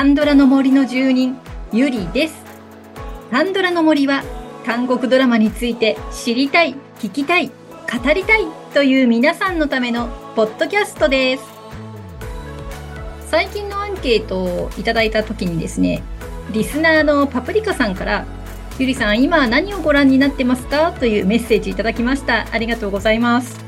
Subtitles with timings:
[0.00, 0.14] 皆さん、こんにちは。
[0.14, 1.36] パンドラの森の住人、
[1.74, 2.34] ゆりです。
[3.30, 4.22] パンドラの森は、
[4.64, 7.52] 韓国ドラマについて知りたい、聞きたい、語
[8.14, 11.44] りたいという皆さんのためのポッドキャストです。
[13.26, 16.02] 最近のアンケートをいただいた時にですね、
[16.50, 18.24] リスナーのパプリカさんから、
[18.78, 20.92] ゆりさん、今何をご覧になってますか？
[20.92, 22.46] というメッセージいただきました。
[22.50, 23.62] ありがとうございます。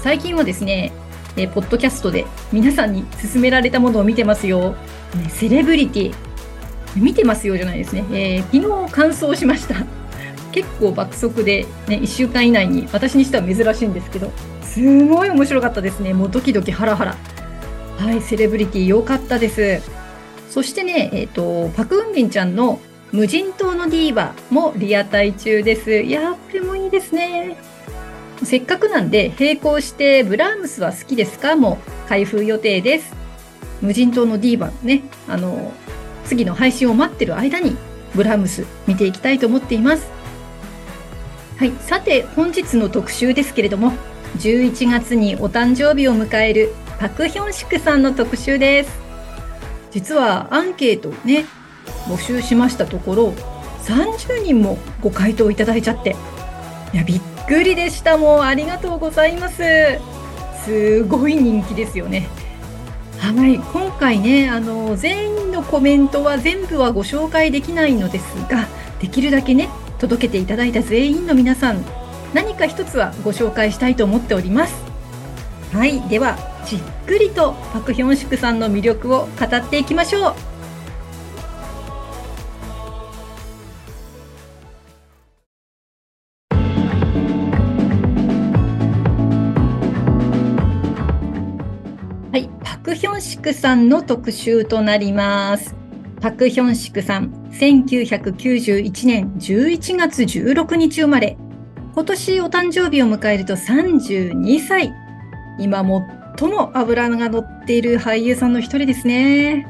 [0.00, 0.92] 最近はですね、
[1.36, 4.76] えポッドキャストで皆さんに勧められたものを見てますよ。
[5.28, 6.14] セレブリティ。
[6.96, 8.04] 見てますよじゃないですね。
[8.10, 9.74] えー、昨日完走しました。
[10.52, 16.14] 結構爆速で、ね、1週間以内に私にしては珍しいんですけど、すごい面白かったですね。
[16.14, 17.16] もうドキドキハラハラ。
[17.98, 19.82] はい、セレブリティ良かったです。
[20.50, 22.80] そしてね、えっ、ー、と、パクウンビンちゃんの
[23.12, 26.00] 無人島のディーバもリアタイ中です。
[26.00, 27.56] いやこれもいいですね。
[28.42, 31.56] せっかくなんで並行してブラームスは好きですか？
[31.56, 33.25] も開封予定です。
[33.80, 35.72] 無人島のディーバね、あの、
[36.24, 37.76] 次の配信を待ってる間に
[38.14, 40.08] ブラームス見ていきたいと思っています。
[41.56, 43.92] はい、さて本日の特集ですけれども、
[44.38, 48.90] 11月にお誕生日を迎えるパクヒョンシクさんの特集です。
[49.90, 51.46] 実はアンケートをね、
[52.08, 53.34] 募集しましたところ、
[53.84, 56.16] 30人もご回答いただいちゃって、
[56.92, 59.62] いや、びっくりでしたもうありがとうございます
[60.64, 62.28] すごい人気ですよね
[63.18, 68.66] はい今回ねあの全員のコメントは全部はご紹介できないのですが
[69.00, 71.84] できるだけね届けていただいた全員の皆さん
[72.34, 74.74] 何か一つはご紹介したいと思っております。
[75.72, 80.55] はいではじっくりとパクヒョンシクさんの魅力を語っていきましょう。
[93.46, 95.76] クさんの特集となります。
[96.20, 101.36] パク・ヒョンシクさん、1991年11月16日生まれ。
[101.94, 104.92] 今年お誕生日を迎えると32歳。
[105.60, 105.84] 今
[106.38, 109.64] 最も脂が乗っている俳優さんの一人ですね。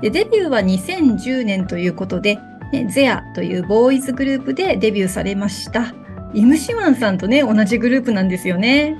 [0.00, 2.38] でデビューは2010年ということで、
[2.72, 5.94] ね、ゼアというボーイズグループでデビューされました。
[6.32, 8.96] イムシワンさんとね、同じグループなんですよね。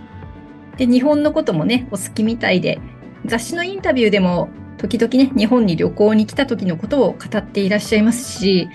[0.76, 2.78] で、日本のこともね、お好きみたいで、
[3.26, 8.68] 雑誌のインタビューでも時々ね、日本に旅行に来た時のことを語っていらっしゃいますし、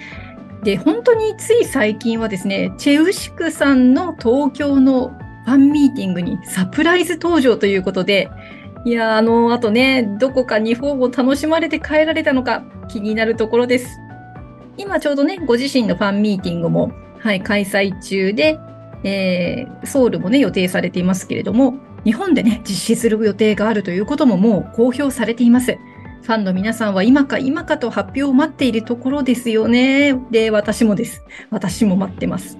[0.63, 5.09] で、本当につい最近はですね、チェウシクさんの東京の
[5.45, 8.29] ファンミーティングにサプライズ登場ということで、
[8.85, 13.99] いやあの、あとね、どこか日本を楽しまれて帰られたのか気になるところです。
[14.77, 18.57] 今ちょうどね、ご自身のファンミーティングも、はい、開催中で、
[19.03, 21.75] えー、ソウルもね、予定されていますけれども、
[22.07, 25.77] 日本でね、実施する予定があるということももう公表されています。
[26.21, 30.13] ファンの皆さんは今か今かと発表を待っているところですよね。
[30.31, 31.21] で、私もです。
[31.49, 32.57] 私も待ってます。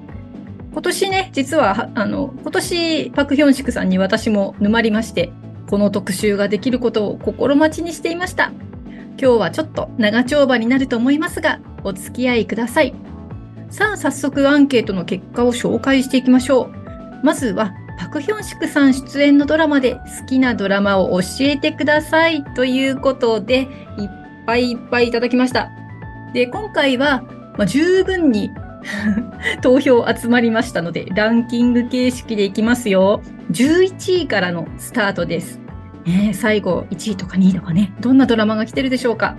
[0.73, 5.31] 今年ね、実は、あの、今年、パクヒョンシクさんに私も沼りまして、
[5.69, 8.51] この特集ができることを心待ちにしていました。
[9.17, 12.93] 今日はちょっと長丁場になると思いますが、お付き合いください。
[13.69, 17.25] さあ、早速アンケートの結果を紹介していきましょう。
[17.25, 23.67] まずは、パクヒョンシクさん出演のドラマで好きなドラマを教えてくださいということで、いっ
[24.45, 25.71] ぱいいっぱいいただきました。
[26.33, 27.23] で、今回は、
[27.57, 28.51] まあ、十分に
[29.61, 33.21] 投票集まりましたので、ランキング形式でいきますよ。
[33.51, 35.59] 11位からのスタートです。
[36.05, 39.35] ね、最後、1位とか2位とかね、どんなドラマが来てるでしょうか。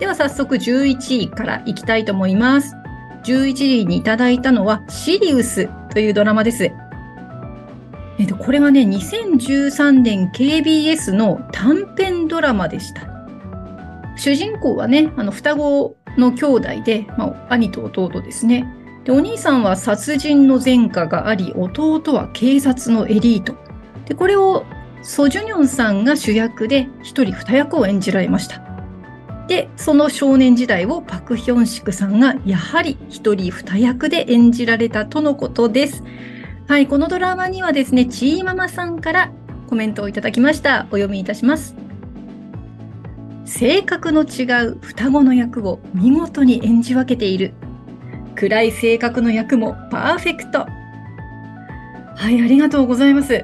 [0.00, 2.76] では早速11位からいきたいと思います。
[3.24, 6.72] 11位にいただいたのは、シリウスというドラマです。
[8.18, 13.02] えっと、これはね、2013年 KBS の短編ドラマでした。
[14.16, 18.66] 主人公はね、あの双子の兄弟で、まあ、兄と弟ですね。
[19.04, 23.56] で、お兄さんは殺人の前科があり、弟は警察のエリート。
[24.06, 24.64] で、これを
[25.02, 28.62] ソジュニョンさんが主役で一人二役を演じられました。
[29.48, 36.04] で、その少年時代をパク・ヒョンシクさんがやはり一人二役で演じられたとのことです。
[36.72, 39.30] はい、このドラマにはですね、ちーママさんから
[39.68, 40.86] コメントをいただきました。
[40.90, 41.76] お読みいたします。
[43.44, 47.52] 性格の違う双子の役を見事に演じ分けている。
[48.36, 50.60] 暗い性格の役もパーフェクト。
[52.16, 53.34] はい、ありがとうございます。
[53.34, 53.38] い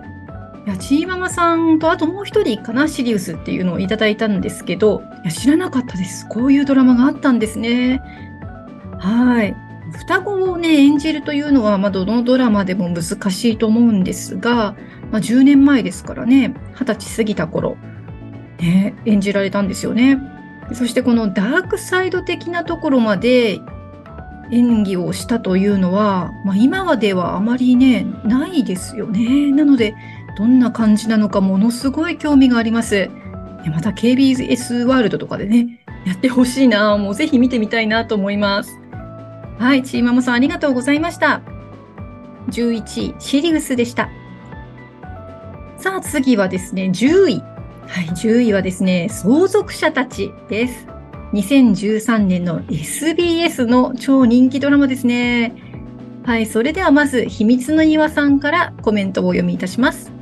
[0.67, 6.27] や、チーママさんとあともう一人かな、シリウスっていうのをいただいたんですけど、いや知らなかったです。
[6.31, 8.01] こういうドラマがあったんですね。
[8.99, 9.68] はい。
[9.93, 14.77] 双子をね、演じるというのは、まあ、どのドラマでも難しいと思うんですが、
[15.11, 17.77] まあ、10年前ですからね、20歳過ぎた頃。
[18.61, 20.19] ね、演じられたんですよね。
[20.73, 23.59] そしてこのダークサイド的なところまで
[24.51, 29.51] 演技をしたというのは、まあ、今まではあまりね、ないですよね。
[29.53, 29.95] なので、
[30.37, 33.11] どんな感じなのかものすごい興味があります。
[33.67, 36.97] また KBS ワールドとかでね、やってほしいな。
[36.97, 38.79] もうぜひ見てみたいなと思います。
[39.59, 41.43] はい、チーマモさんありがとうございました。
[42.51, 44.09] 11位、シリウスでした。
[45.77, 47.43] さあ次はですね、10位。
[47.87, 50.87] はい、10位はですね、相続者たちです。
[51.33, 55.55] 2013年の SBS の超人気ドラマですね。
[56.25, 60.13] はい、それではまず、秘密の庭さんからコメントをお読みいたします。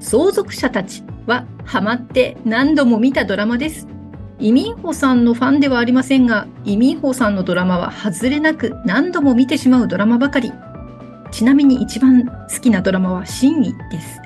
[0.00, 3.86] 相続者たちはハマって何度も見たドラマです。
[4.42, 10.52] イミンホさんのファンではありませんが、イミンホさんのドラマは外れなく何度も見てしまうドラマばかり。
[11.30, 14.20] ちなみに一番好きなドラマは真意です。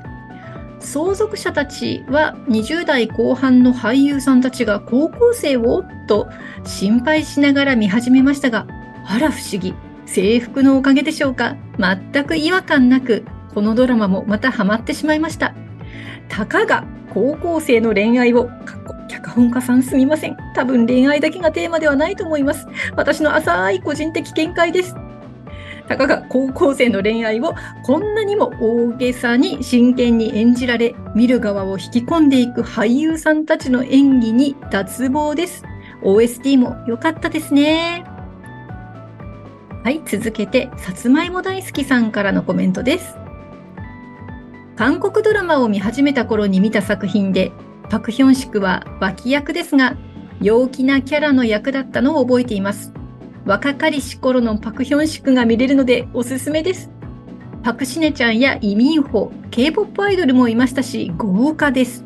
[0.81, 6.29] 相続者たちは20代後半の俳優さんたちが高校生をと
[6.65, 8.67] 心配しながら見始めましたが、
[9.05, 9.75] あら不思議。
[10.07, 15.55] 制服のおかげでしょうか全く違和感なく、このドラマもまたハマってしまいました。
[16.31, 18.49] たかが高校生の恋愛を、
[19.17, 20.37] 脚本家さんすみません。
[20.55, 22.67] 多分恋愛だけがテーマではないと思います。
[22.97, 24.95] 私の浅い個人的見解です。
[25.89, 27.55] たかが高校生の恋愛を
[27.85, 35.65] こんなにも大げさに真剣に演じられ、見る側を引き込んでいく俳優さんたちの演技に脱帽です。
[36.03, 38.05] OST も良かったですね。
[39.85, 43.17] はい、続けて、さつまいも大好きさんからのコメントです。
[44.77, 47.53] 韓国ドラマを見始めた頃に見た作品で、
[47.89, 49.97] パクヒョンシクは脇役ですが、
[50.41, 52.93] 陽気なキャラの役だったのを覚えています。
[53.45, 56.91] 若かりし頃のパクヒョンシクが見れるのでおすすめです。
[57.63, 62.05] パクシネちゃんやイミンホ、K-POP アイドルもいましたし、豪華です。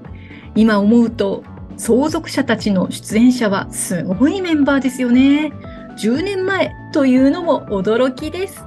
[0.54, 1.42] 今思うと、
[1.76, 5.52] 相続者たちの出演者はすごいメンバーですよね。
[5.98, 8.64] 10年前というのも驚きです。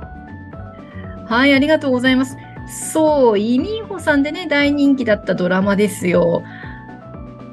[1.25, 2.38] はい、ありがとうございます。
[2.92, 6.44] そう、イ・ミンホさんでね、大人気だったドラマですよ。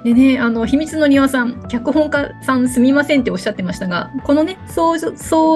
[0.05, 4.99] でね、あの、秘密の庭さん、脚本家さんすみませんっておっしゃってましたが、このね、相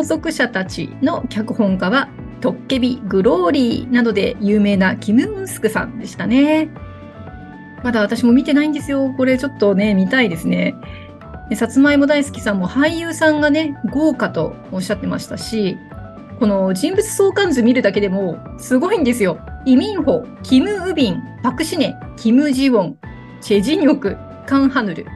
[0.02, 2.08] 続者たちの脚本家は、
[2.40, 6.68] トッケビ、グローリーなどで有名なキム・ウンスクさんでしたね。
[7.82, 9.14] まだ私も見てないんですよ。
[9.16, 10.74] これちょっとね、見たいですね。
[11.54, 15.78] さつまいも大好きさんも俳優さんがね、豪華とおっしゃってましたし、
[16.38, 19.38] この人物相関図見るだけでもすごいんですよ。
[19.64, 22.98] イ・ミンホ、キム・ウビン、パク・シネ、キム・ジウォン、
[23.40, 25.06] チェ・ジニョク、カン・ハヌル。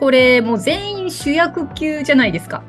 [0.00, 2.62] これもう全員主役級じゃないですか。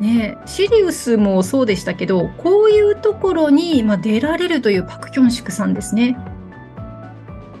[0.00, 6.16] ねシリウスもそうでしたけど、こういうところに、ま出られるというパク・キョンシクさんですね。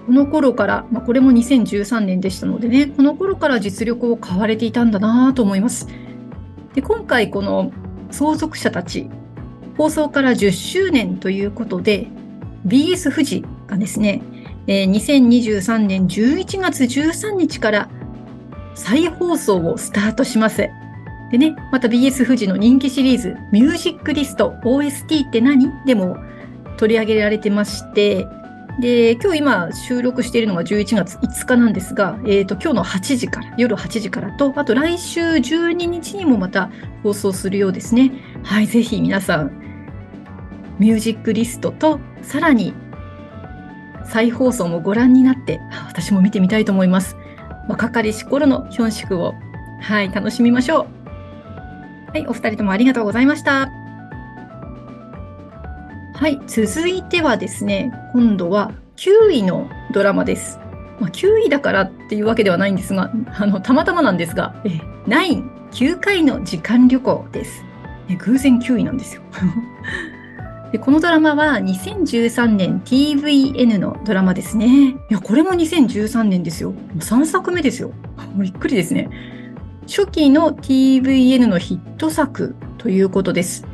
[0.06, 5.88] この頃から、まあ、これも2013年でしたのでね、この頃から実力を買われていたんだなと思います。
[6.74, 7.72] で今回この
[8.10, 9.08] 相続者たち、
[9.76, 12.06] 放送から10周年ということで、
[12.66, 14.22] BS 富士がですね、
[14.66, 17.88] えー、2023年11月13日から
[18.74, 20.68] 再放送をスタートします。
[21.30, 25.72] でね、また BS 富士の人気シリーズ、ミュージックリスト OST って何？
[25.84, 26.16] でも
[26.76, 28.26] 取り上げられてまして、
[28.80, 36.70] で、今日今収録しているのが11月5日なんですが、えっ、ー、と、今日の8時から、夜8時からと、あと来週12日にもまた
[37.02, 38.12] 放送するようですね。
[38.44, 39.50] はい、ぜひ皆さん、
[40.78, 42.74] ミュージックリストと、さらに
[44.08, 47.16] 再放送もご覧になって、私も見てみたいと思います。
[47.68, 49.34] 若かりし頃のヒョンシクを、
[49.80, 52.10] はい、楽しみましょう。
[52.10, 53.68] はい、お二人ともありがとうございました。
[56.14, 60.58] はい、続いてはですね、今度は9位のドラマです。
[60.98, 64.68] まあ、9位だからっていうわけではないんですが、あの、たまたまなんですが、え、
[65.06, 67.62] 9、9回の時間旅行です。
[68.08, 69.22] え偶然9位なんですよ。
[70.76, 74.90] でこのドラマは2013年 TVN のドラマですね。
[74.90, 76.72] いや、これも2013年ですよ。
[76.72, 77.88] もう3作目ですよ。
[77.88, 79.08] もうびっくりですね。
[79.86, 83.66] 初期の TVN のヒット作ということです。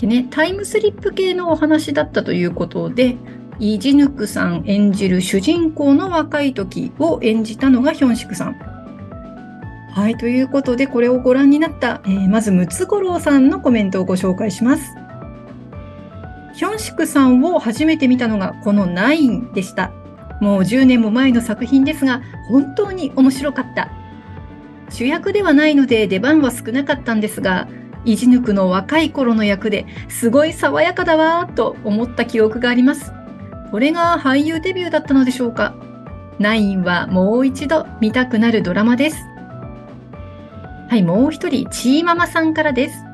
[0.00, 3.16] でね、タイムスリップ系のお話だったということで、
[3.60, 8.56] イ・ジヌクさん演じる主人公の若い時を演じたのがヒョンシクさん。
[9.92, 14.96] はい、ということで、これをご覧になった、えー、まず、ムツゴロウさんのコメントをご紹介します。
[16.58, 19.92] ヒョンシクさんを初めて見たのがこのナインでした。
[20.40, 23.92] もう10年も前の作品ですが、本当に面白かった。
[24.90, 27.68] 主役ではないので出番は少なかったんですが、
[28.04, 33.12] いじぬくの若い頃の役ですごい爽やかだわーと思った記憶があります。
[33.70, 35.76] これが俳優デビューだったのでしょうか。
[36.40, 39.16] ナインはもう一度見たくなるドラマです。
[40.88, 43.07] はい、もう一人、チーママさんからです。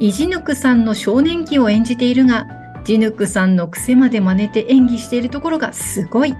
[0.00, 2.46] イジヌクさんの少年期を演じているが、
[2.84, 6.34] ジヌクさんの癖まで真似て演技しているところがすごい。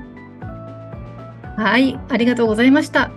[1.56, 3.10] はい、ありがとうございました。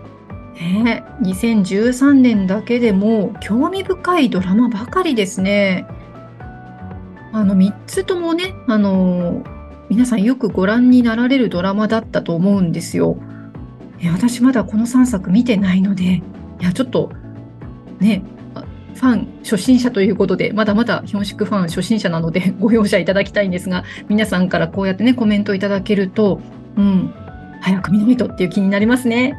[0.55, 5.85] ね、2013年だけでも興味深いドラマばかりですね。
[7.31, 9.43] あの3つともね、あの
[9.89, 13.17] 皆さんよくご覧になられるドラマだったと思うんですよ。
[14.11, 16.23] 私まだこの3作見てないので、い
[16.59, 17.11] や、ちょっと
[17.99, 18.23] ね、
[18.95, 26.41] ファン初心者ということで、まだまだヒョンシクファン初心者なので ご容赦いただきたいんですが、皆さんからこうやってね、コメントいただけると、
[26.77, 27.13] うん、
[27.61, 29.33] 早く見ないとっていう気になりますね。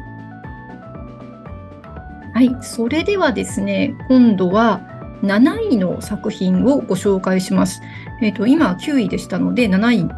[2.33, 4.81] はい、それではですね、今度は
[5.23, 7.81] 7位の作品をご紹介します。
[8.21, 10.09] えっ、ー、と、今9位でしたので、7位、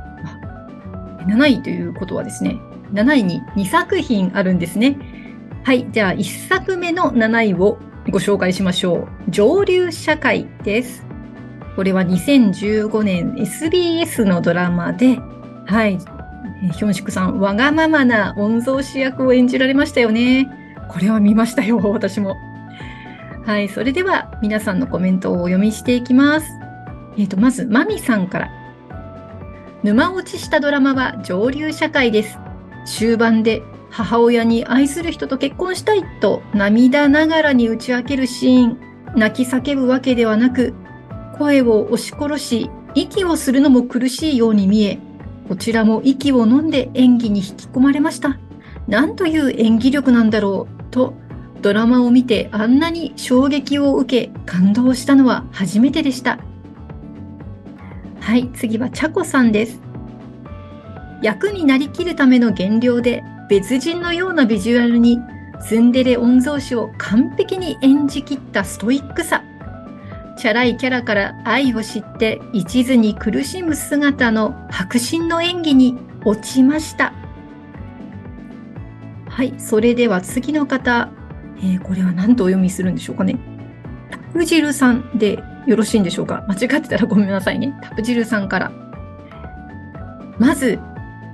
[1.27, 2.58] 7位ということはですね、
[2.94, 4.98] 7位に2作品あるんですね。
[5.63, 7.80] はい、じゃあ1作目の7位を
[8.12, 9.31] ご紹介しましょう。
[9.31, 11.05] 上流社会です。
[11.75, 15.17] これは2015年 SBS のドラマで、
[15.65, 20.47] はい、ヒョンシクさん、わがままな御曹司役を演じられましたよね。
[20.88, 22.35] これは見ましたよ、私も。
[23.45, 26.47] はい、それでは皆さんのコメントをお読みしていきます。
[27.17, 28.51] えっ、ー、と、まず、マミさんから。
[29.83, 32.39] 沼落ちしたドラマは上流社会です。
[32.85, 33.62] 終盤で
[33.95, 38.77] 母親に愛する人と結婚したいと涙ながらに打ち明けるシーン。
[39.15, 40.73] 泣き叫ぶわけではなく、
[41.37, 44.99] 声を押し殺し、息をするのも苦しいように見え、
[45.47, 48.37] こちらも息を飲んで演技に引き込まれました。
[48.89, 51.13] なんという演技力なんだろう、と、
[51.61, 56.39] ドラマを見てあんなに衝撃を受け、感動したのは初めてでした。
[58.19, 59.79] はい、次はチャコさんです。
[61.21, 65.19] 役になりきるための減量で別人のようなビジュアルに
[65.61, 69.43] ツンデレ御曹司を完璧に演じきったストイックさ。
[70.37, 77.13] チャラいキャラから愛を知って一途に苦しむ姿の迫真の演技に落ちました。
[79.29, 81.09] はい、それでは次の方、
[81.57, 83.37] えー、これは何とお読みするんでしょうかね。
[84.11, 86.45] タプジルさんでよろしいんでしょうか？
[86.49, 87.73] 間違ってたらごめんなさいね。
[87.81, 88.71] タプジルさんから。
[90.37, 90.79] まず、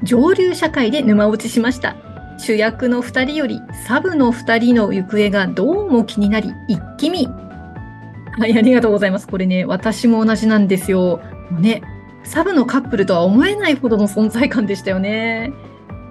[0.04, 1.96] 上流社会で沼落ちしました。
[2.38, 7.28] 主役の2人よりサブの2人の行方がどうも気になり、一気見。
[7.28, 9.28] はい、ありがとうございます。
[9.28, 11.22] これね、私も同じなんですよ。
[11.52, 11.84] もうね、
[12.24, 15.52] サブのカップルとは思えないほどの存在感でしたよね。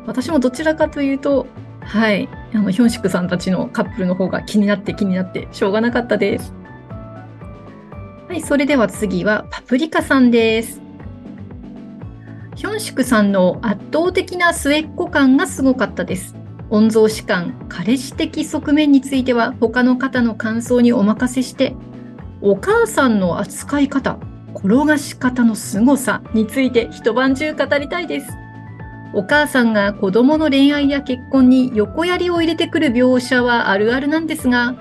[0.07, 1.47] 私もどちらかというと、
[1.81, 6.55] はい、あの、ヒョンシクさんたちのカップルの方が気になって気になってしょうがなかったです。
[8.29, 10.81] はい、それでは次はパプリカさんです。
[12.61, 16.37] ヒョンシクさんの圧倒的な末っ子感がすごかったです。
[16.69, 21.75] 御曹司感、彼氏的側面については他の方の感想にお任せして、
[22.43, 24.19] お母さんの扱い方、
[24.55, 28.29] 転がし方の凄さについて一晩中語りたいです。
[29.15, 34.75] お母さんが子供の恋愛や結婚に横槍を入れてくる描写はあるあるなんですが、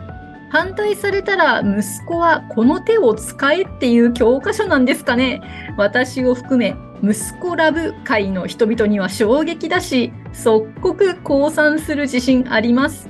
[0.49, 5.41] 反対されたら息子はこの手を使えっていう教科書なんですかね
[5.77, 13.09] 私を含め息子ラブ界の人々には衝撃だし、即刻降参する自信あります。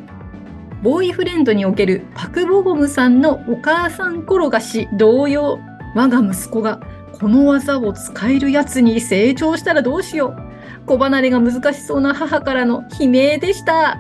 [0.83, 5.59] ボーイフレンドにおけるパクボゴムさんのお母さん転がし同様、
[5.95, 6.79] 我が息子が
[7.19, 10.49] この技を使えるやつに成長したらどうしよう。
[10.85, 13.97] 子離れが難しそうな母からの悲鳴でした。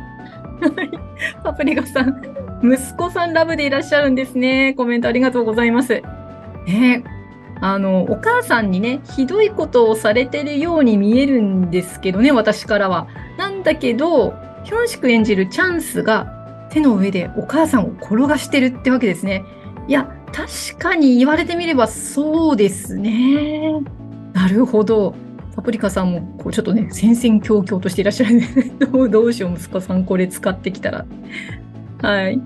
[1.43, 2.21] パプリカさん、
[2.63, 4.73] 息子さんラブでいらっしゃるんですね。
[4.73, 6.01] コメントありがとうございます。
[6.65, 7.03] ね
[7.61, 13.07] あの、お母さんにね、ひどいことをされてるように見えるんですけどね、私からは。
[13.37, 19.43] なんだけど、ヒョンシク演じるチャンスが手の上でお母さんを転がしてるってわけですね。
[19.87, 23.81] いや、確かに言われてみればそうですね。
[24.33, 25.15] なるほど。
[25.55, 28.47] パプリカさんもこうちょっとね、戦々恐々としていらっしゃる、ね、
[29.09, 31.05] どうしよう、息子さんこれ使ってきたら。
[32.01, 32.41] はい。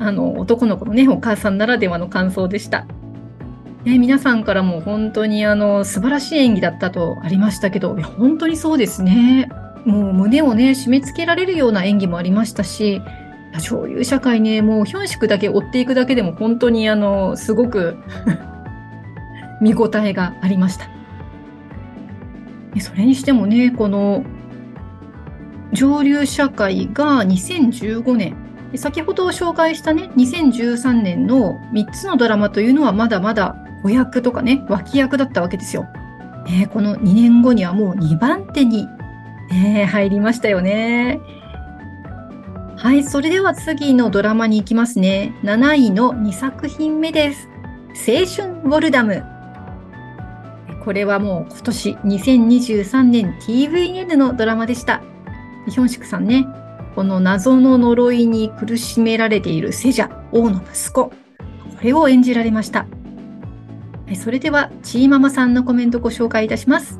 [0.00, 2.86] あの、男の子のね、お母さんならではの感想でした。
[3.84, 9.48] ね、皆さんからも本当にあの素晴らしい演技だったとありましたけど、本当にそうですね。
[9.84, 13.02] もう胸をね、締め付けられるような演技もありましたし、
[13.60, 17.96] 女優社会ね、もうヒョンシクだけ追っていくだけでも本当にあの、すごく
[19.60, 20.86] 見応えがありました。
[22.78, 24.24] それにしてもね、この
[25.72, 28.36] 上流社会が2015年、
[28.76, 35.86] 先ほど紹介したね、2013年の3つのドラマというのはまだまだ子役とかね、脇役だったわけですよ。
[36.46, 38.86] えー、この2年後にはもう2番手に、
[39.50, 41.20] ね入りましたよね。
[42.76, 45.34] はい、それでは次のドラマに行きますね。
[45.42, 47.48] 7位の2作品目です。
[47.94, 49.24] 青春ウォルダム。
[50.84, 55.02] これはもう今年2023年 TVN のドラマでした。
[55.68, 56.46] ヒョンシクさんね、
[56.96, 61.04] この謎の呪いに苦しめられているセジャ、王の息子。
[61.04, 61.14] こ
[61.82, 62.86] れを演じられました。
[64.16, 66.98] それでは、チーママさんのコメントご紹介いたします。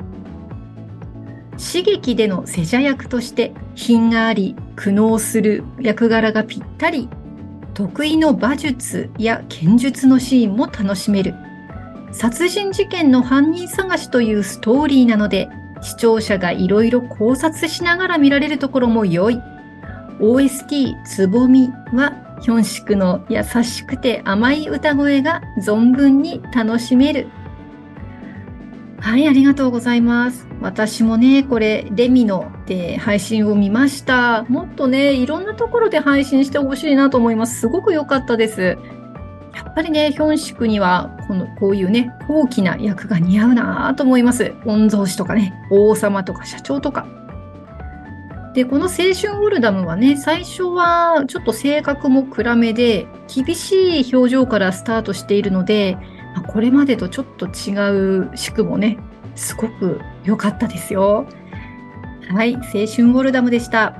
[1.57, 7.09] 刺激での世者役として品があり苦悩する役柄がぴったり
[7.73, 11.33] 得意の馬術や剣術のシーンも楽しめる
[12.11, 15.49] 殺人事件の犯人探しというストーリーなので
[15.81, 19.39] 視聴者がいろいろ考察しながら見られるところも良い
[20.19, 27.27] OST つぼみはヒョンシクの優しくて甘い歌声が存分に楽しめる
[29.03, 30.47] はい、ありがとうございます。
[30.61, 34.43] 私もね、これ、レミので配信を見ました。
[34.47, 37.59] もっとね、いろんなところで配信してほしいなと思います。
[37.59, 38.77] すごく良かったです。
[39.53, 44.53] やっぱりね、ヒョンシクには、この、こういうね、大きな役が似合うなと思います。
[44.65, 47.05] 御曹司とかね、王様とか社長とか。
[48.53, 55.97] で、この青春ウォルダムはね、最初はちょっと性格も暗めで、厳しい表情からスタートしているので、
[56.35, 58.99] まこれまでとちょっと違う宿もね、
[59.35, 61.25] すごく良かったですよ。
[62.29, 63.95] はい、青春ウォルダムでした。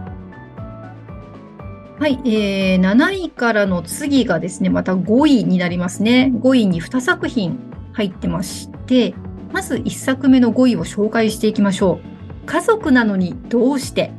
[2.00, 6.32] はい、えー、7位からの次がですね、また5位になりますね。
[6.36, 7.60] 5位に2作品
[7.94, 9.16] 入ってまして、
[9.52, 12.46] まず1作目の5位を紹介していきましょう。
[12.46, 14.12] 家族なのにどうして？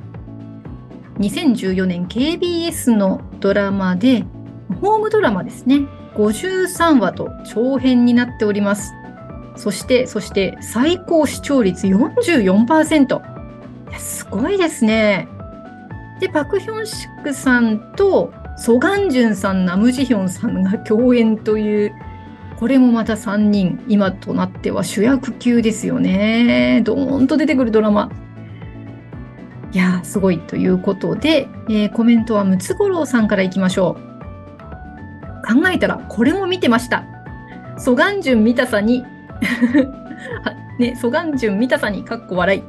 [1.18, 4.24] 2014年 KBS のドラマで、
[4.80, 5.86] ホームドラマですね。
[6.14, 8.92] 53話と長編になっております。
[9.56, 13.20] そして、そして最高視聴率44%。
[13.90, 15.28] いやすごいですね。
[16.20, 21.92] で、パクヒョンシクさんとソガンジュンさん、ナムジヒョンさんが共演という、
[22.56, 26.82] これもまた3人、今となっては主役級ですよね。
[26.84, 28.10] ドーンと出てくるドラマ。
[29.74, 34.14] いやすごいということで、えー、コメントはムツゴロウさんからいきましょう。
[35.46, 37.04] 考えたらこれも見てました。
[37.76, 39.04] ソガンジュン見たさに
[40.78, 42.62] ね、ソガンジュン見たさにかっこ笑い。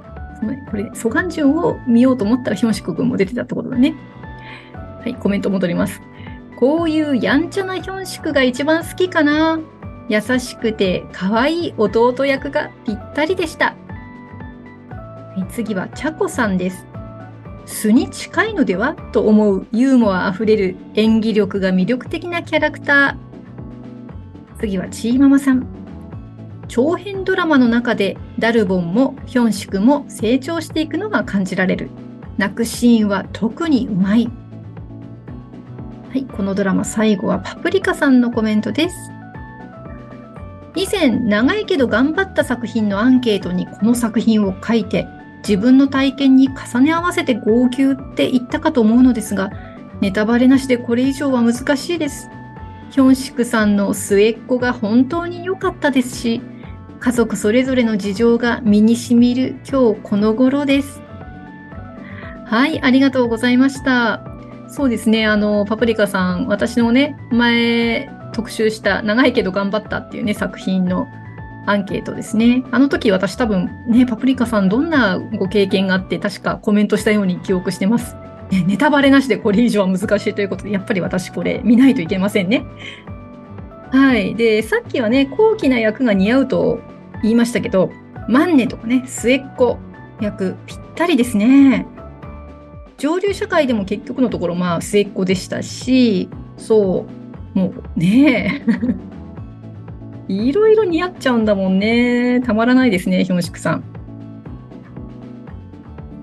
[0.70, 3.96] これ、ソガンジュンを見ようと思ったらヒョンシク君も出てたってことだね。
[4.74, 6.02] はい、コメント戻ります。
[6.58, 9.60] こういうやんちゃなヒョンシクが一番好きかな。
[10.08, 13.76] 優しくて可愛い弟役がぴったりでした。
[14.88, 16.95] はい、次はチャコさんです。
[17.66, 24.60] 素に近いのではと思うユーモアあふれる演技力が魅力的なキャラクター。
[24.60, 25.68] 次はチーママさん。
[26.68, 31.90] 長編ドラマの中でダルボンもヒョンシクも成長していくのが感じられる。
[32.38, 34.30] 泣くシーンは特にうまい。
[36.10, 38.96] はい、このドラマ最後はパプリカさんのコメントです。
[40.76, 45.08] 以前長いけど頑張った作品のアンケートにこの作品を書いて
[45.48, 49.52] 自分の体験に重ね合わせて号泣って言ったかと思うのですが、
[50.02, 52.30] ネタバレなしでこれ以上は難しいです。
[52.90, 56.42] ヒョンシクさんの末っ子が本当に良かったですし、
[57.00, 61.02] 家族それぞれの事情が身にしみる今日この頃です。
[62.46, 64.24] はい、ありがとうございました。
[64.68, 71.08] そうですね、あの、パプリカさん、私のね、前特集した長いけど頑張ったっていうね、作品の
[71.66, 72.64] アンケートですね。
[72.72, 78.16] あの時私多分ね、パプリカさんどんなご経験があって確かコメントしたように記憶してます。
[78.52, 82.66] ね、ネタバレなしでこれ以上は難しいということで、やっぱり私これ見ないといけませんね。
[83.92, 84.36] はい。
[84.36, 86.80] で、さっきはね、高貴な役が似合うと
[87.24, 87.92] 言いましたけど、
[88.28, 89.78] マンネとかね、末っ子
[90.22, 91.88] 役ぴったりですね。
[92.98, 97.06] 上流社会でも結局のところ、まあ末っ子でしたし、そ
[97.56, 99.15] う、もうねえ
[100.28, 102.42] いろいろ似合っちゃうんだもんね。
[102.42, 103.84] たまらないですね、ヒョンシクさん。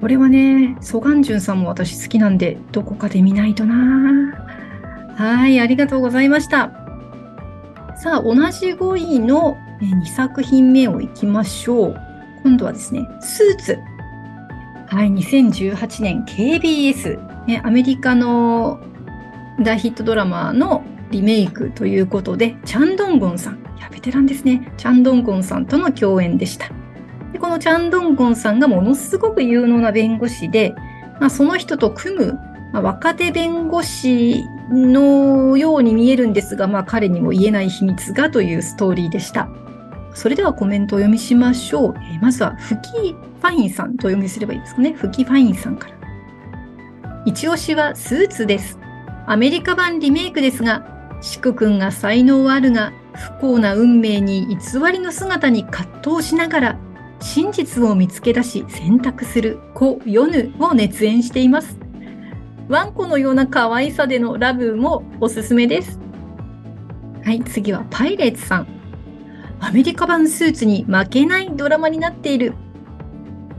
[0.01, 4.35] これはね、ソガンジュンさんも私好きなんで、どこかで見ないとな。
[5.15, 6.73] はい、ありがとうございました。
[7.97, 11.97] さあ、同じ5位の2作品目をいきましょう。
[12.43, 13.79] 今度はですね、スーツ。
[14.88, 18.81] はい、2018年 KBS、ね、アメリカの
[19.61, 23.62] 大ヒットドラマのリメイクということで、チャンドンゴンさん。
[23.83, 24.73] や、ベテランですね。
[24.77, 26.71] チャンドンゴンさんとの共演でした。
[27.33, 30.75] でこのチャンドンゴンさんがものすごく有能な弁護士で、
[31.18, 32.38] まあ、その人と組む、
[32.73, 39.49] まあ、若手弁護士のように見えるんですが、まあ、彼にも言えない秘密がというストーリーでした。
[40.14, 41.95] それではコメントをお読みしましょう。
[41.97, 44.92] えー、まずは、フキファインさんとお読みすればいいですかね。
[44.92, 45.95] フキファインさんから。
[47.25, 48.79] 一押しはスーツです。
[49.27, 50.85] アメリカ版リメイクですが、
[51.23, 54.57] シク君が才能はあるが、不幸な運命に偽
[54.90, 56.79] りの姿に葛藤しながら、
[57.20, 61.79] 真実を見つけ出し選択する子ヨヌを熱演しています。
[62.68, 66.01] ワンコのような可愛さでのラブもおすすめです。
[67.25, 68.66] はい、次はパイレーツさん。
[69.61, 72.55] アメリカ版スーツに負けないドラマになっている。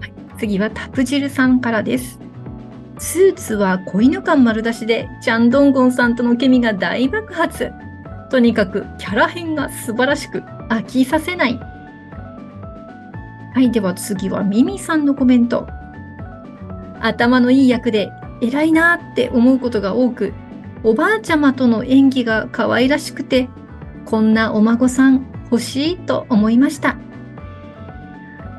[0.02, 2.20] はい、次はタプジルさんからです。
[2.98, 7.72] スーツは子犬感丸出しで、チャンドンゴンさんとのケミが大爆発。
[8.34, 11.60] とにかくキャラ編が素晴らしく飽きさせない。
[13.54, 15.68] はい、では次はミミさんのコメント。
[17.00, 20.34] 頭のいい役で偉いなって思うことが多く、
[20.84, 23.50] おばあちゃまとの演技が可愛らしくて、
[24.04, 26.98] こんなお孫さん欲しいと思いました。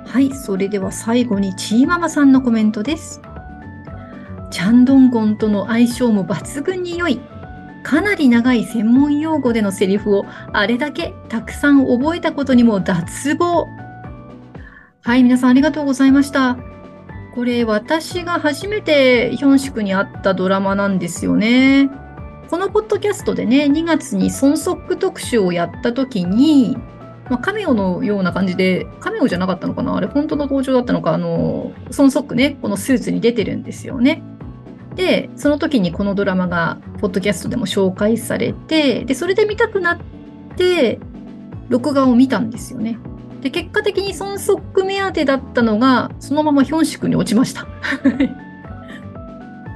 [0.07, 3.21] はい、それでは最後にチーママさんのコメントです。
[4.53, 7.21] チャンドンゴンとの相性も抜群に良い。
[7.85, 13.67] かなり長い専門用語でのセリフをあれだけたくさん覚えたことにも脱帽。
[15.03, 16.57] はい、皆さんありがとうございました。
[17.35, 21.91] これ私が初めてヒョンシクに会ったドラマなんですよね。
[22.49, 26.79] このポッドキャストでね、2月にソンソック特集をやった時に、
[27.29, 29.97] まあ、カメオのような感じで、カメオじゃなかったのかな？
[29.97, 31.13] あれ本当の登場だったのか？
[31.13, 34.23] あの、ソンソックね、このスーツに出てるんですよね。
[34.95, 39.99] で、その時にこのドラマが、ポッドキャストでも紹介されて、で、それで見たくなっ
[40.57, 41.01] て、
[41.69, 42.99] 録画を見たんですよね。
[43.41, 47.67] で、結果的に孫足目当てだったのが、そのままヒョンシクに落ちました。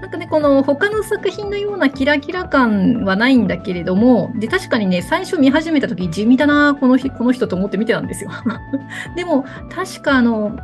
[0.00, 8.30] なんかね、この他の作品のようなキラキラ感はないんだけれども、で、確かにね、最初見始めた時地味だな、この、この人と思って見てたんですよ。
[9.16, 10.56] でも、確かあの、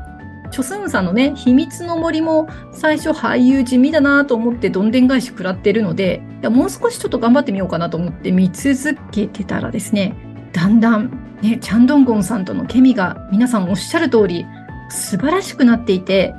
[0.50, 10.14] チョスンさんのね、秘密の森も最初俳優地味だなと思ってどんでん返し食らってるので、いやもう少しちょっと頑張ってみようかなと思って見続けてたらですね、
[10.52, 14.46] だんだん、ね、チャンドンゴンさんとのケミが皆さんおっしゃる通り
[14.88, 16.34] 素晴らしくなっていて、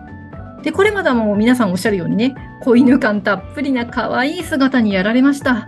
[0.64, 5.68] で、これまでもう皆さんおっしゃるようにね、子犬感たっぷりな可愛い姿にやられました。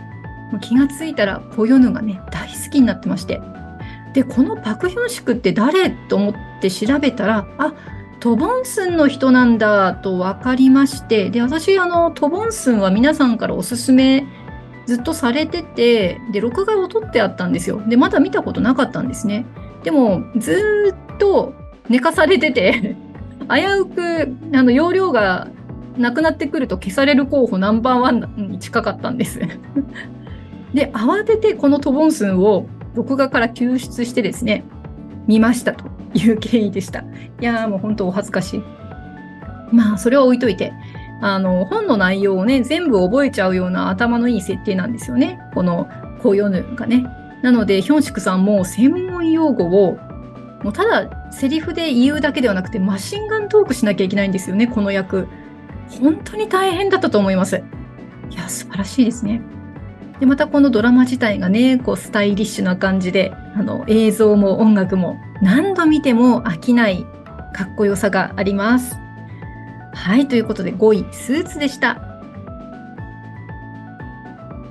[0.62, 3.42] 気がついたら、ポヨヌがね、大好きになってまして。
[4.14, 7.74] で、このパクヒョンシクって誰と思って調べたら、あ、
[8.20, 14.26] トボンスンの人なんだと分かりまして、で、私、あの、トボンスンは皆さんからおすすめ
[14.88, 17.82] ずっとされてて、で、録画を撮ってあったんですよ。
[17.88, 19.46] で、まだ見たことなかったんですね。
[19.84, 21.54] でも、ずっと
[21.90, 22.96] 寝かされてて
[23.50, 25.50] 危うく、あの、容量が
[25.98, 29.40] なくなってくると消される候補ナンバーワンに近かったんです
[30.74, 34.64] で、慌ててこのトボンスンを録画から救出してですね、
[35.28, 35.98] 見ましたと。
[36.14, 37.00] いう経緯でした。
[37.00, 37.06] い
[37.42, 38.64] やーもう本当お恥ずかしい。
[39.72, 40.74] まあ、それは置いといて。
[41.20, 45.40] あの、本の内容をね、全部覚えちゃうような頭のいい設定なんですよね。
[45.54, 45.88] この、
[46.22, 47.06] コヨヌがね。
[47.42, 49.98] なので、ヒョンシクさんも専門用語を、
[50.64, 55.28] もうただセリフで言うだけではなくて、マシンガントークしなきゃいけないんですよね、この役。
[56.02, 57.64] 本当に大変だったと思います。
[58.30, 59.42] いや、素晴らしいですね。
[60.20, 67.06] で、またこのドラマ自体がね、こうスタイリッシュな感じで、あの、映像も音楽も何度見ても飽きない
[67.54, 68.96] かっこよさがあります。
[69.94, 72.02] はい、ということで5位、スーツでした。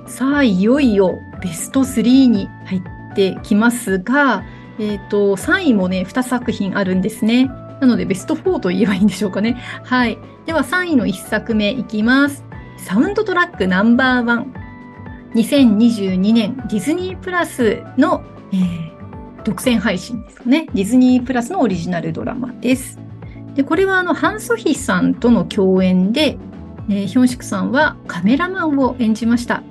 [0.05, 4.43] さあ、いよいよベスト3に入ってきますが、
[4.79, 7.49] えっ、ー、と、3位もね、2作品あるんですね。
[7.79, 9.61] なので、ベスト4と言えばいいんでしょうかね。
[9.83, 10.17] はい。
[10.45, 12.43] では、3位の1作目いきます。
[12.77, 14.53] サウンドトラックナンバーワン。
[15.37, 20.67] 2022年ディズニープラスの、えー、独占配信ですかね。
[20.73, 22.99] ディズニープラスのオリジナルドラマです。
[23.53, 26.39] で、これはあの、ハン・ソヒさんとの共演で、
[26.89, 29.61] えー、ヒョンシクさんはカメラマンを演じました。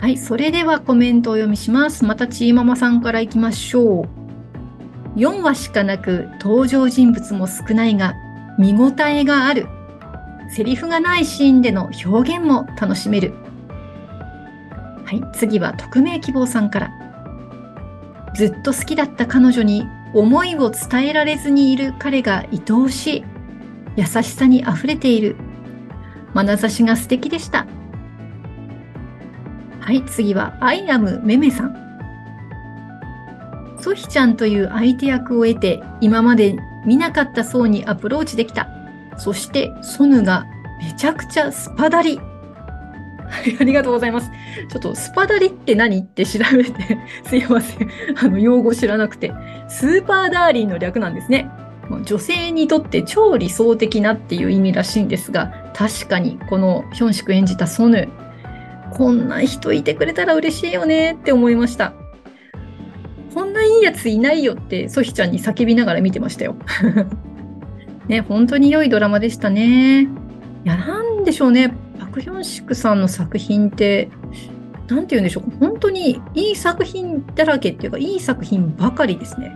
[0.00, 2.04] はい、それではコメントをお読みします。
[2.04, 5.18] またチーママさんからいきましょう。
[5.18, 8.14] 4話しかなく登場人物も少ないが
[8.60, 9.66] 見応えがある。
[10.54, 13.47] セリフがないシーンでの表現も楽しめる。
[15.08, 16.90] はい、次は匿名希望さんから。
[18.34, 23.24] ずっと好きだった彼女に思いを伝えられずにいる彼が愛おしい。
[23.96, 25.36] 優しさに溢れている。
[26.34, 27.66] 眼差しが素敵でした。
[29.80, 31.74] はい、次はアイアムめめさん。
[33.80, 38.68] ソヒちゃんという相手役を得て、今まで見なかった層にアプローチできた。
[39.16, 40.44] そして、ソヌが
[40.82, 42.20] めちゃくちゃスパダリ。
[43.60, 44.30] ありがとうございます。
[44.70, 47.88] ちょっとスパダリって何って調べて、 すいません。
[48.22, 49.32] あの、用語知らなくて。
[49.68, 51.50] スーパーダーリンの略なんですね。
[52.04, 58.08] 女性にとって超理想的なっていう意味らしいんですが、確かにこのヒョンシク演じたソヌ、
[58.92, 61.94] こんな人いてくれたら嬉しいよねって思いました。
[63.34, 66.56] こんないいやついないよってソヒちゃんに叫びながら見てましたよ。
[68.08, 70.02] ね、本当に良いドラマでしたね。
[70.02, 70.06] い
[70.64, 71.74] や、なんでしょうね。
[72.20, 74.10] ヒョンシクさんの作品って、
[74.88, 75.58] なんて言うんでしょう。
[75.58, 79.54] 本当にいい作品だらけっていうか、いい作品ばかりですね。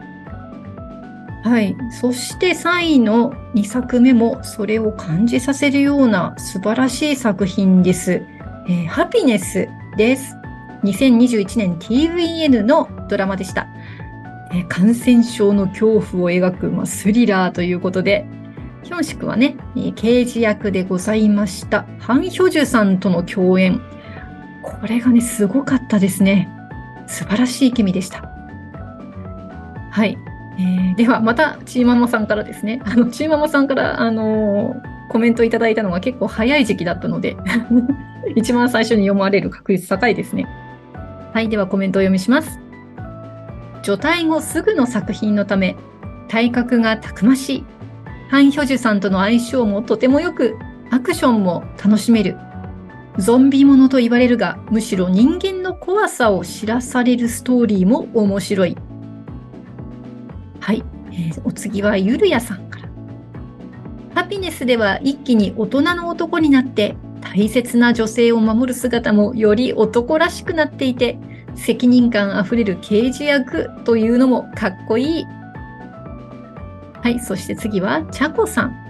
[1.44, 1.74] はい。
[2.00, 8.22] そして3位の2作目もそれを感じさせるような素晴らしい作品です。
[8.68, 10.36] えー、ハピネスです。
[10.84, 13.66] 2021年 TVN のドラマでした。
[14.52, 18.24] えー、感染症の恐怖を描く、まあ、スリラーということで、
[18.82, 19.56] ヒョンシクはね、
[19.96, 23.80] 刑事役でございました、ハン・ヒョジュさんとの共演。
[24.62, 26.48] これがね、すごかったですね。
[27.06, 28.28] 素晴らしいケミでした。
[29.90, 30.16] はい。
[30.58, 32.80] えー、では、また、チーママさんからですね。
[32.84, 37.36] あの、チーママさんから、あのー、コメントいただいたのが結構早い時期だったので
[38.34, 40.46] 一番最初に読まれる確率高いですね。
[41.34, 42.58] はい、ではコメントを読みします。
[43.82, 45.76] 除隊後すぐの作品のため、
[46.28, 47.64] 体格がたくましい
[48.32, 50.56] ハン・ヒョジュさんとの相性もとても良く、
[50.90, 52.38] アクションも楽しめる。
[53.18, 58.78] ゾンビものと言われるが、むしろ人間の怖さを知らされるストーリーも面白い。
[60.60, 62.88] はい、えー、お次はゆるやさんから。
[64.14, 71.18] ハピネスでは一気に大人の男になって大切な女性を守る姿もより男らしくなっていて
[71.54, 75.26] 責任感あふれる刑事役というのもかっこいい
[77.02, 78.82] はい、そして次は、チャコさん。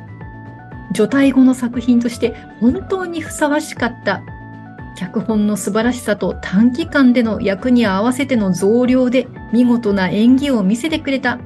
[0.93, 4.23] 除隊後の作品として本当にふさわしかった。
[4.97, 11.39] 脚本の素晴らしさと短期間での役に合わせての増量で見事な演技を見せてくれた。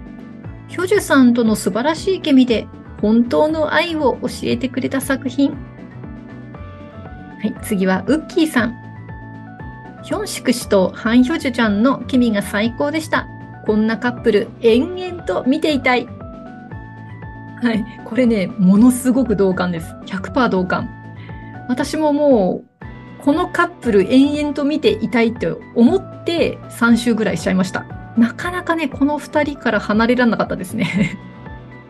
[0.67, 2.67] ヒョジュさんとの素晴らしいケミで
[3.01, 5.51] 本当の愛を教えてくれた作品。
[5.51, 5.57] は
[7.45, 8.75] い、次はウッキーさん。
[10.03, 13.29] ヒョンシク氏とハン・ヒョジュちゃんのケミが最高でした。
[13.65, 16.09] こんなカップル延々と見ていたい。
[17.63, 17.85] はい。
[18.05, 19.95] これね、ものすごく同感です。
[20.07, 20.89] 100%同感。
[21.69, 27.87] 私ももう、このカップル延々と見ていたいって思って3週ぐらいしちゃいました。
[28.17, 31.19] なかなかね、この2人から離れられなかったですね。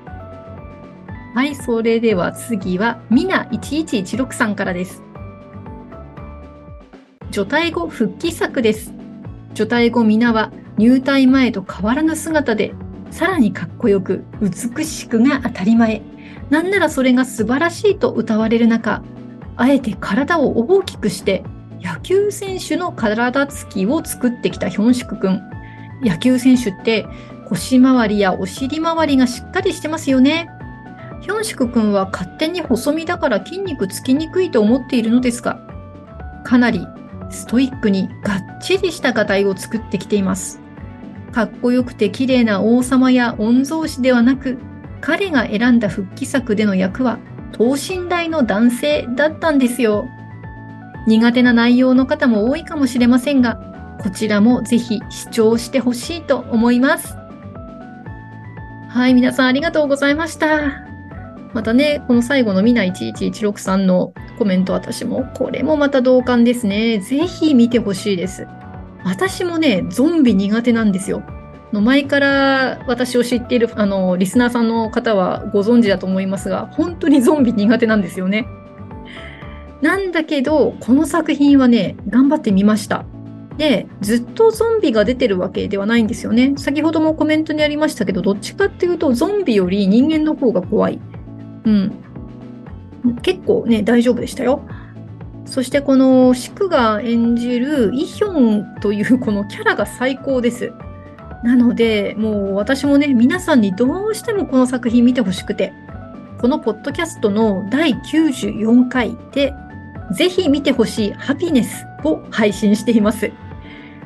[1.35, 5.03] はい、それでは次は、みな1116さんからです。
[7.31, 8.95] 除隊後復帰作です。
[9.53, 12.75] 除隊後みなは入隊前と変わらぬ姿で
[13.11, 16.03] さらにかっこよく美しくが当たり前。
[16.51, 19.03] なんならそれが素晴らしいと歌われる中
[19.57, 21.45] あえて体を大きくして
[21.83, 25.41] 野球選手の体つきを作ってきたヒョンシク君。
[26.03, 27.07] 野球選手って
[27.49, 30.49] 腰回りやお尻回りがしっかりしてますよね。
[31.23, 35.59] ヒョンシク君は勝手に細身だから筋肉つきにくいと思っているのですが
[36.45, 36.87] かなり
[37.31, 40.66] ストイックにがっちりした画体を作ってきています。
[41.37, 44.57] かっこよくて綺麗な王様や御曹司ではなく、
[45.03, 47.19] 彼が選んだ復帰作での役は
[47.53, 50.09] 等身大の男性だったんですよ。
[51.07, 53.61] 苦手な内容の方も多いかもしれませんが、
[54.03, 57.15] こちらもぜひ視聴してほしいと思います。
[58.89, 60.87] はい、皆さんありがとうございました。
[61.53, 66.99] またね、この最後のみな1116さんのコメント、私もこれもまた同感ですね。
[66.99, 68.47] ぜひ見てほしいです。
[69.07, 71.23] 私もね、ゾンビ苦手なんですよ。
[71.73, 78.49] の前から私を知っているあのリスナーさんの方はご存知だと思いますが、本当にゾンビ苦手なんですよね。
[79.81, 83.05] なんだけど、この作品はね、頑張ってみました。
[83.59, 86.55] で、ずっとゾンビが出てるわけではないんですよね。
[86.57, 90.99] 先ほどもコメントにありましたけど、どっちかっていうと、ゾンビより人間の方が怖い。
[91.65, 91.93] うん。
[93.23, 94.63] 結構ね、大丈夫でしたよ。
[95.47, 100.73] そしてこのシクが演じるイヒョンというこのキャラが最高です。
[101.45, 105.73] なので、もう私もね、皆さんにどうしてもこの作品見てほしくて、
[106.39, 109.55] このポッドキャストの第94回で、
[110.13, 113.31] ぜひ見てほしいハピネスを配信しています。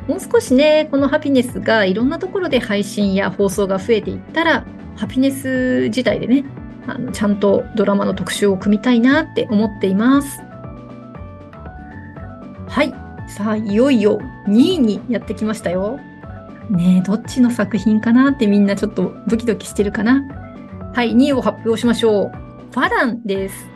[0.07, 4.65] もう少しね、このハピネスがいろんなところで配信や放送が増えていったら、
[4.97, 6.45] ハピネス自体でね、
[6.87, 10.50] あのちゃんとドラマの特集を組みたいなって思っています。
[12.71, 12.95] はい。
[13.29, 15.99] さあ、いよいよ2位にやってきましたよ。
[16.71, 20.23] ねえ、どっちの作品かなってみんなちょっとドキドキしてるかな
[20.95, 22.31] はい、2位を発表しましょう。
[22.71, 23.67] ファランです。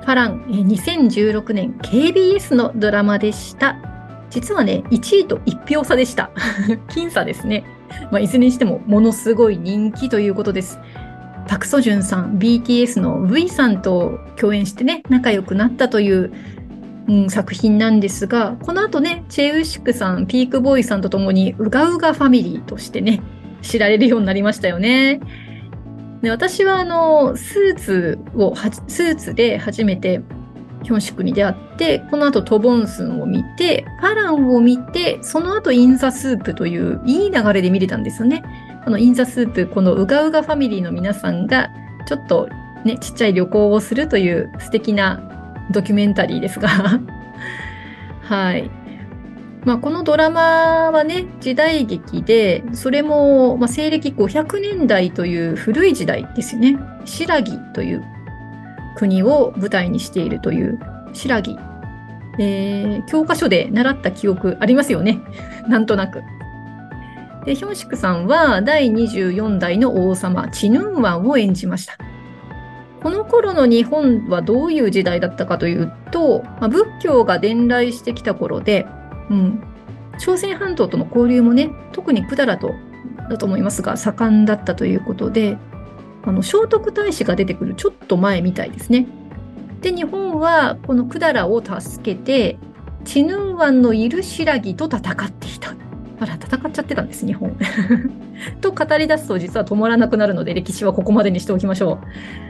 [0.00, 3.76] ファラン、2016年 KBS のドラマでした。
[4.28, 6.30] 実はね、1位と1票差でした。
[6.90, 7.64] 僅差ですね。
[8.10, 10.80] まあ、いずれにしてもものすごい人気ということです。
[11.46, 16.32] パク・ソジュンさん、BTS の V さんと共演してね、仲良くなったという、
[17.10, 23.20] うん、作品なんですが、この後ね、チェウシクさん、 Peakboy さんと共にうがうがファミリーとしてね、
[23.62, 25.20] 知られるようになりましたよね。
[26.22, 30.20] で私はあのスーツをスーツで初めて
[30.82, 38.42] ヒョンシクに出会ってこの後トボンスンを見てファランを見てその後 In the Soop といういい流れで見れたんですよね。
[38.84, 41.70] この In the Soop このうがうがファミリーの皆さんが
[42.06, 42.48] ちょっと
[42.84, 45.29] ねちっちゃい旅行をするという素敵な
[45.70, 46.68] ドキュメンタリーですが
[48.22, 48.70] はい
[49.64, 56.78] まあ、このドラマはね、時代劇で、それも、まあ、西暦500年代という古い時代ですよね。
[57.04, 57.42] 新羅
[57.74, 58.02] という
[58.96, 60.78] 国を舞台にしているという
[61.12, 61.42] 新羅。
[62.38, 65.20] えー、教科書で習った記憶ありますよね。
[65.68, 66.22] なんとなく。
[67.44, 71.98] で、ヒョンシクさんは第24代の王様、チヌンワンを演じました。
[73.02, 78.86] この頃の日本はどういう時代だったかというと、まあ、仏教が伝来してきた頃で、
[79.30, 79.62] うん、
[80.18, 82.72] 朝鮮半島との交流もね特に百済と
[83.30, 85.56] だと思いますが盛んだったということで
[86.22, 89.06] あの聖徳太子が出てくるちょっと前みたいですね。
[89.80, 92.58] で日本はこの百済を助けて
[93.04, 95.74] チヌン湾のいる新羅と戦っていた。
[96.20, 97.56] あら戦っちゃってたんです日本。
[98.60, 101.98] と語り出すと実は止まらなくなるので歴史はここまでにしておきましょ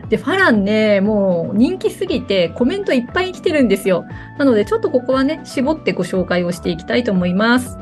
[0.07, 0.11] う。
[0.11, 4.05] で、ファランね、もう人気すぎてコメントいっぱい来てるんですよ。
[4.39, 7.79] なのでちょっとここはね、絞ってご紹介をしていきたいと思います。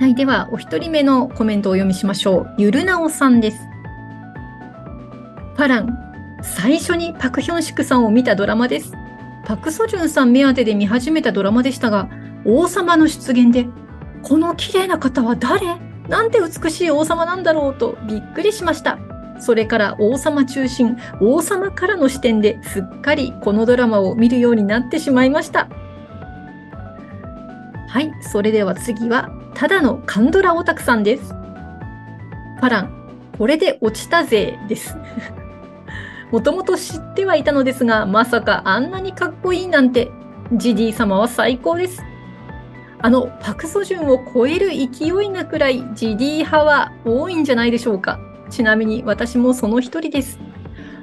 [0.00, 2.54] はい、ではお一人目のコメントをお読みしましょう。
[2.56, 3.58] ゆるなおさんです。
[5.56, 5.98] ファラン、
[6.40, 8.94] 最初にパクヒョンシクさんを見たドラマです。
[9.44, 12.08] パクソジュンさん目当てで見始めたドラマでしたが、
[12.46, 13.66] 王様の出現で、
[14.22, 15.78] この綺麗な方は誰？
[16.08, 18.98] なんて美しい王様なんだろうとびっくりしました。
[19.40, 25.68] それから王様中心、王様からの視点ですっかりこのドラマを見るようになってしまいました。
[27.88, 31.34] はい、それでは次は、ただのカンドラオタクさんです。
[32.60, 34.96] パラン、これで落ちたぜです。
[36.30, 40.10] もともと知ってはいたのですが、まさかあんなにかっこいいなんて、
[40.52, 42.02] ジディ様は最高です。
[43.02, 48.20] あのパク・ソジュンを超える勢いなくらいジディ派は多いんじゃないでしょうか。
[48.50, 50.38] ちなみに私もその一人です。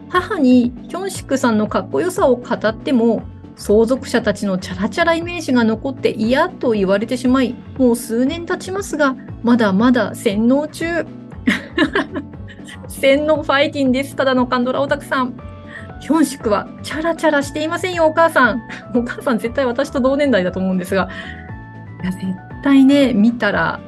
[0.10, 3.24] 母にヒョンシクさんのかっこよさを語っても
[3.56, 11.06] 相続者たちのチャラチャライメージが残って嫌と言われてしまいもう数年経ちますがまだまだ洗脳中。
[12.88, 14.16] 洗脳ファイティンです。
[14.16, 15.34] ただのカンドラオタクさん。
[16.00, 18.62] ヒョンシクはチャラチャラしていませんよお母さん。
[18.94, 21.10] お母さん絶対私と同年代だと思うんですが。
[22.08, 22.26] や、絶
[22.64, 23.80] 対ね、見たら、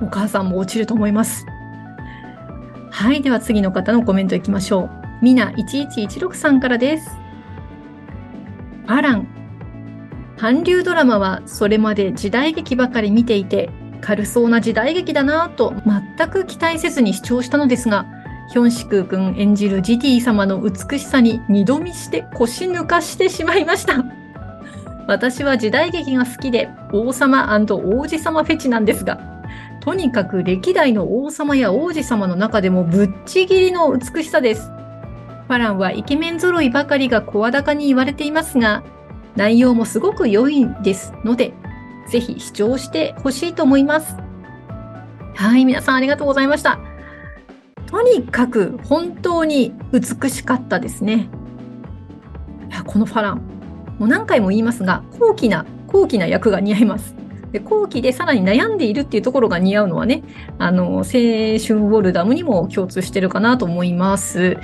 [0.00, 1.46] お母さんも落ちると思います。
[2.90, 3.22] はい。
[3.22, 4.90] では次の方のコメントいきましょう。
[5.22, 7.10] みな1116さんからです。
[8.86, 9.26] アラン。
[10.36, 18.06] 韓流ドラマはそれまで時代劇ばかり見ていて、軽そうな時代劇だなぁと全く期待せずに視聴したのですが、
[18.50, 24.17] ヒョンシク君演じるジティ様の美しさに二度見して腰抜かしてしまいました。
[25.08, 29.18] 私は時代劇が好きで王様王子様フェチなんですが、
[29.80, 34.68] とにかく歴代の王様や王子様の中でもぶっちぎりの美しさです。
[34.68, 38.84] ファランはイケメン揃いばかりが声高に言われていますが、
[39.34, 41.54] 内容もすごく良いですので、
[42.10, 44.14] ぜひ視聴してほしいと思います。
[45.34, 46.78] はい、皆さんありがとうございました。
[47.86, 51.30] とにかく本当に美しかったですね。
[52.84, 53.57] このファラン、
[53.98, 57.14] もう何回も言いますが、高貴な、高貴な役が似合います。
[57.52, 60.22] で後期でさらに悩んでいるっていうところが似合うのはね、
[60.58, 64.58] あの、青春ウォルダムにも共通してるかなと思います。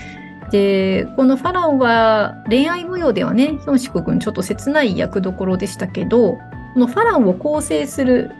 [0.50, 6.32] で、このファランは恋愛模様ではね、ヒョンシク君ちょっと切ない役どころでしたけど、
[6.74, 8.30] このファランを構成する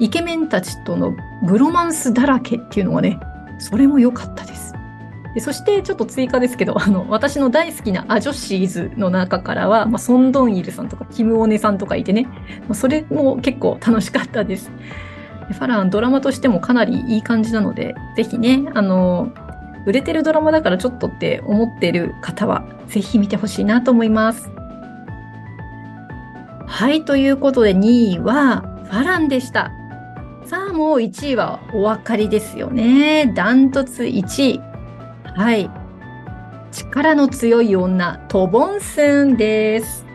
[0.00, 1.14] イケメンたちとの
[1.46, 3.20] ブロマンスだらけっていうのはね、
[3.58, 4.43] それも良かった
[5.34, 5.40] で。
[5.40, 12.26] そしてちょっと追加ですけど、 あの、私の大好きなアジョシーズの中からは、まあ、ソンドンイルさんとかキムオネさんとかいてね、
[12.60, 14.70] まあ、それも結構楽しかったです。
[15.50, 19.30] ファラン、ドラマとしてもかなりいい感じなので、ぜひね、あの、
[19.86, 24.50] 売れてるドラマだからちょっとって思ってる方は、ぜひ見てほしいなと思います。
[26.66, 29.70] はい、ということで2位はファランでした。
[30.44, 33.32] さあもう1位はお分かりですよね。
[33.34, 34.73] ダントツ1位。
[35.36, 35.68] はい。
[36.70, 40.06] 力の強い女、トボンスンです。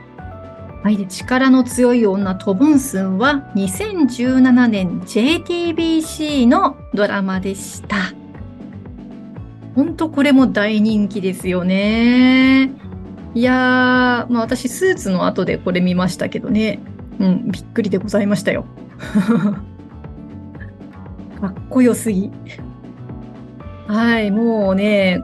[0.81, 8.13] はい、で力の強い女、トボンスンは2017年 JTBC のドラマでした。
[9.75, 12.71] ほんとこれも大人気ですよね。
[13.35, 16.79] いやー、まあ私スーツの後でこれ見ましたけどね。
[17.19, 18.63] うん、びっくりでございましたよ。
[21.41, 22.31] かっこよすぎ。
[23.89, 25.19] はい、もうね、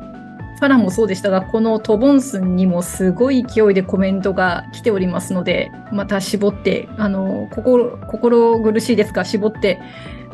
[0.58, 9.80] ファラもそうでしたが、このトボンスンにもすごい勢いでコメントが来ておりますので、また絞って、あの、心、心苦しいですが、絞って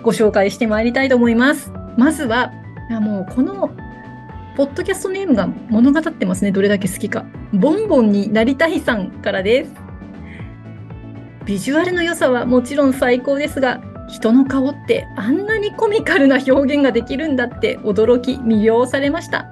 [0.01, 1.73] ご紹介してまいりたいと思います。
[1.97, 2.53] まずは、
[3.01, 3.69] もうこの、
[4.55, 7.25] ポッドキャストネームが物語ってますね、どれだけ好きか。
[7.51, 9.73] ボンボンになりたいさんからです。
[11.43, 19.47] ビジュアルの良さはもちろん最高ですが、人の顔ってあんなにコミカルな表現ができるんだって驚き魅了されました。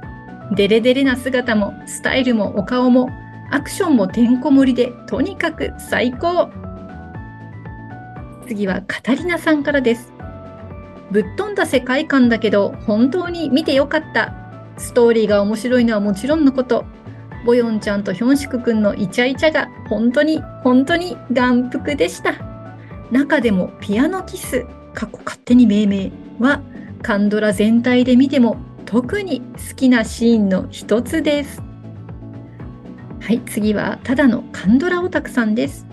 [0.56, 3.10] デレデレな姿もスタイルもお顔も
[3.52, 6.50] アクションもてんこ盛りでとにかく最高。
[8.48, 10.12] 次はカタリナさんからです。
[11.10, 14.34] ぶっ飛んだ世界観だけど本当に見てよかった。
[14.78, 16.86] ストーリーが面白いのはもちろんのこと、
[17.46, 22.49] ボヨンちゃんとヒョンシクくんのイチャイチャが本当に本当に眼福でした。
[23.12, 26.62] 中でもピアノキス、過去勝手に命名は
[27.02, 31.62] カンドラ全体で見ても特に好きなシーンの一つです。
[33.22, 35.86] はい、次はただのカンドラオタクさんです。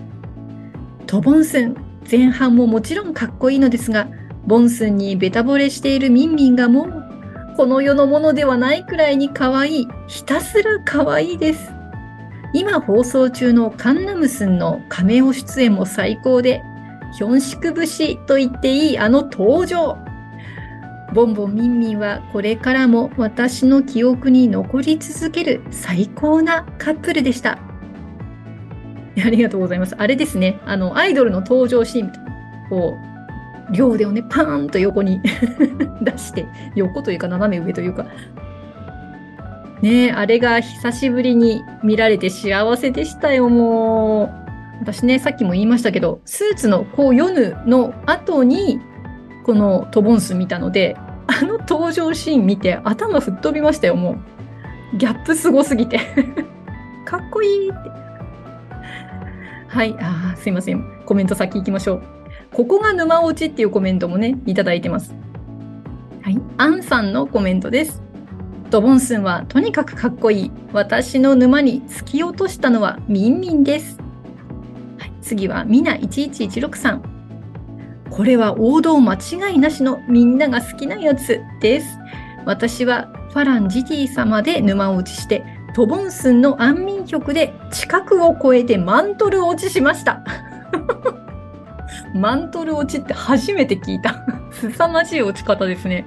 [1.05, 1.75] トボンスン、
[2.09, 4.07] 前半ももちろんかっこいいのですが、
[4.45, 7.07] ボンスンにベタ惚れしているミンミンがもう
[7.57, 11.71] この世のものではないくらいに可愛い、ひたすら可愛いです。
[12.53, 16.61] 今放送中のカンナムスンのカメオ出演も最高で、
[17.13, 19.97] ヒョンシク節と言っていいあの登場。
[21.13, 27.59] ボンボンミンミンはこれからも私の記憶に残り続ける最高なカップルでした。
[29.25, 29.95] ありがとうございます。
[29.97, 30.59] あれですね。
[30.65, 32.31] あの、アイドルの登場シーンみたいな。
[32.69, 32.97] こ
[33.71, 35.21] う、両腕をね、パーンと横に
[36.01, 36.45] 出して、
[36.75, 38.05] 横というか斜め上というか。
[39.81, 44.46] ねえ、あれが久しぶりに見られて幸せでしたよ、もう。
[44.79, 48.79] 私ね、さっきも言いましたけど、スーツのこう読むの後に、
[49.45, 50.95] このトボンス見たので、
[51.27, 54.17] あの登場シーン見て頭吹っ飛びましたよ、も
[54.93, 54.97] う。
[54.97, 55.99] ギャップすごすぎて。
[57.05, 57.89] かっこいいって。
[59.67, 60.83] はい、あーすいません。
[61.05, 62.01] コメント先行きましょう。
[62.53, 65.13] ここが沼落ちっていうコメントもね、いただいてます。
[66.21, 68.01] はい、アンさんのコメントです。
[68.69, 70.51] ドボンスンはとにかくかっこいい。
[70.73, 74.06] 私の沼に突き落としたのはミンミンです。
[75.27, 77.17] 次はミナ1116さん。
[78.09, 81.99] これは王道間違いなしのみんなが好きなやつです。
[82.45, 85.43] 私はファランジティ様で沼落ちして、
[85.75, 90.23] トボンスンの安眠曲で近くを越えてマントル落ちしました。
[92.15, 94.23] マントル落ちって初めて聞いた。
[94.51, 96.05] 凄まじい落ち方ですね。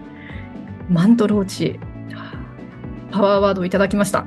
[0.88, 1.78] マントル落ち。
[3.10, 4.24] パワーワードをいただきました。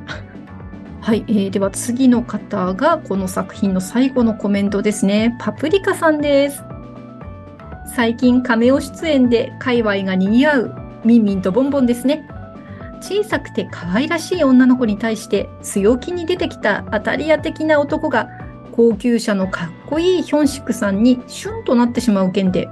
[1.03, 5.35] はい、えー、では次の方がこの作品の最後のコメントですね。
[5.37, 6.63] パプリカさんです。
[7.93, 10.73] 最近カメオ出演で界隈が賑わう
[11.03, 12.25] ミンミンとボンボンですね。
[13.01, 18.29] 小さくて可愛らしい女の子に対して強気に出てきた当たり屋的な男が
[18.71, 22.69] 高級車のかっこいいヒョンシクさんにシュンとなってしまう件で、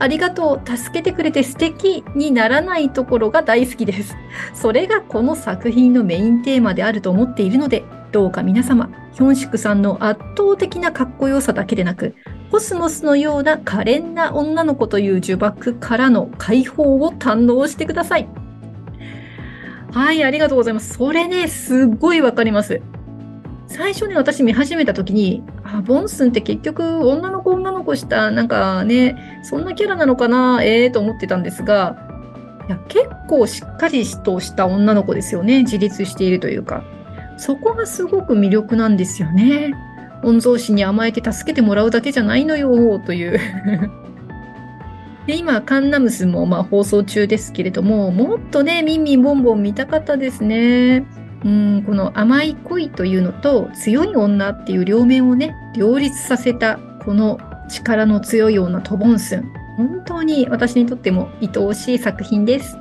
[0.00, 4.16] ありがとう、助けてくれて素敵にならないところが大好きです。
[4.54, 12.14] それがこの作品のメインテーマであると思っているので、どうか皆様、ヒョンシクさんの圧倒的なかっこよさだけでなく、
[12.50, 18.28] コスモスのような可憐な女の子という呪縛からの解放を堪能してください。
[19.92, 20.94] はい、ありがとうございます。
[20.94, 22.80] それね、すっごいわかります。
[23.68, 31.96] 最初ね、私見始めた時に、あ、ボンスンって結局女の子女の子した、なんかね、そんなキャラなのかな、ええー、と思ってたんですが、
[32.66, 35.62] いや結構しっかりとした女の子ですよね。
[35.62, 36.82] 自立しているというか。
[37.36, 39.72] そこがすごく魅力なんですよね。
[40.22, 43.38] 御曹司に甘えて助けてもらうだけじゃないのよ、という。
[45.26, 51.06] で今、カンナムスもま放送中ですけれども、もっとね、ミンミンボンボン見たかったですね。
[51.44, 59.52] うん、この甘い恋というのと強い女っていう両面をね、両立させたこの力の強い女トボンスン。
[59.76, 62.76] 本当に私にとっても愛おしい作品です。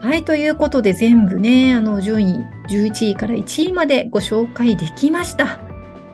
[0.00, 5.60] はい、ということで全部ね、あの順位11位から1位までご紹介できました。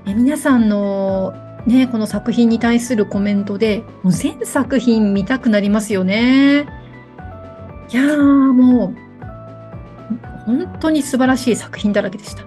[0.06, 1.34] え皆さんの
[1.66, 6.66] ね、この作品に対するコメントで、もう全作品見たくなりますよね。
[7.92, 9.09] いやー、もう、
[10.50, 12.44] 本当に素晴らしい作品だらけでした。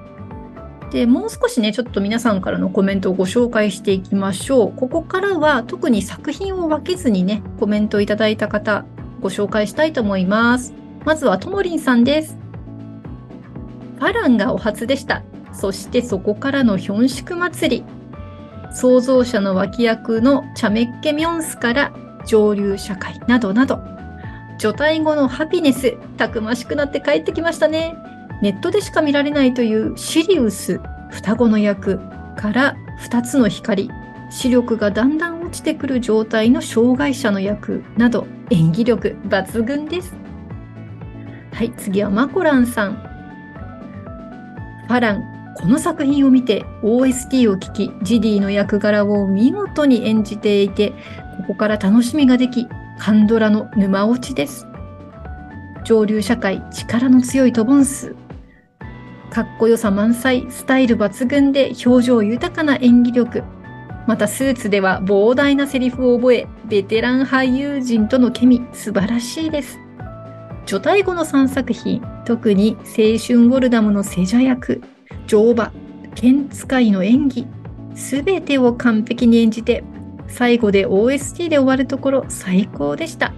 [0.92, 4.74] で、もう少しね、ちょっと皆さんからのコメントをご紹介していきましょう。
[4.74, 8.86] ここからは特に作品を分けずにね、コメントいただいた方、
[9.22, 10.74] ご紹介したいと思います。
[11.06, 12.38] まずはともりんさんです。
[13.98, 15.24] ファランがお初でした。
[15.54, 17.84] そしてそこからのヒョンシク祭り。
[18.72, 21.94] 創造者の脇役のチャメッケミョンスから
[22.26, 23.93] 上流社会などなど、
[24.58, 27.96] 除隊後のハピネス、たくましくなって帰ってきましたね。
[28.42, 30.80] ネットでしか見られないというシリウス、
[31.10, 32.00] 双子の役
[32.36, 32.76] から
[33.10, 33.90] 2つの光、
[34.30, 40.16] 視力がだんだん落ちてくる状態の障害者の役など演技力抜群です。
[41.54, 42.96] はい、次はマコランさん。
[44.88, 45.24] ファラン、
[45.56, 50.90] この作品を見て OST を聴き、ジディの役柄を見事に演じていて、
[51.38, 52.68] ここから楽しみができ、
[53.00, 54.68] カンドラの沼落ちです。
[55.84, 58.16] 上流社会、力の強いトボンス。
[59.30, 63.44] かっこよさ満載、スタイル抜群で表情豊かな演技力。
[64.08, 69.80] またスーツでは膨大なセリフを覚え、ベテラン俳優陣とのケミ、素晴らしいです。
[70.66, 74.82] 除隊後の3作品、特に青春ウォルダムのセジャ役、
[75.28, 75.74] 乗馬、
[76.16, 77.48] 剣使いの演技、
[77.96, 79.84] すべてを完璧に演じて、
[80.34, 83.34] 最後で OST で終わるところ最高でした。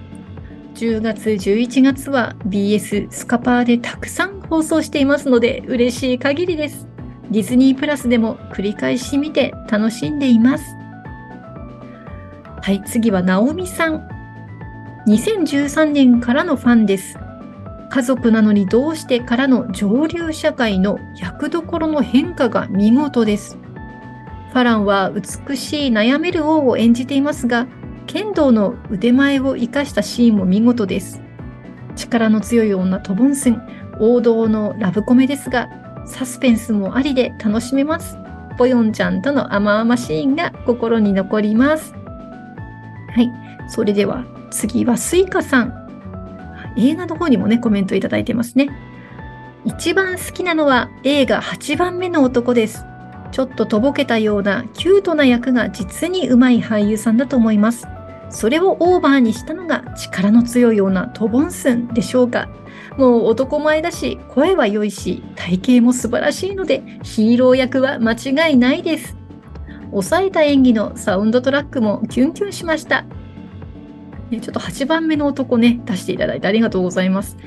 [0.76, 6.88] 10月、11月は BS スカパーでたくさん放送していますので嬉しい限りです。
[7.30, 10.64] ディズニープラスでも繰り返し見て楽しんでいます。
[12.62, 14.08] はい、次はナオミさん。
[15.08, 17.20] 2013年からのファンです。
[17.90, 23.58] 家族なのにどうしてからの上流社会の役どころの変化が見事です。
[24.56, 27.68] ファランは美しい悩める王を演じていますが、
[28.08, 31.22] 剣道の腕前を生かしたシーンも見事です。
[31.98, 33.62] 力の強い女トボンスン、
[34.00, 35.68] 王道のラブコメですが、
[36.06, 38.18] サスペンスもありで楽しめます。
[38.58, 41.94] ボヨンちゃんとの甘々シーンが心に残ります。
[41.94, 43.30] はい。
[43.68, 45.74] それでは次はスイカさん。
[46.78, 48.70] 映画の方にもね、コメントいただいてますね。
[49.66, 52.86] 一番好きなのは映画8番目の男です。
[53.32, 57.88] ちょっととぼけたようなキュートな役が実にうまい俳優さんだと思います。
[58.30, 62.50] それをオーバーにしたのが力の強いようなトボンスンでしょうか。
[62.98, 69.18] もう男前だし、声は良いし、体型も素晴らしいので、ヒーロー役は間違いないです。
[69.92, 73.06] 抑えた演技のサウンドトラックもキュンキュンしました。
[74.32, 77.38] ちょっと8番目の男ね、出していただいてありがとうございます。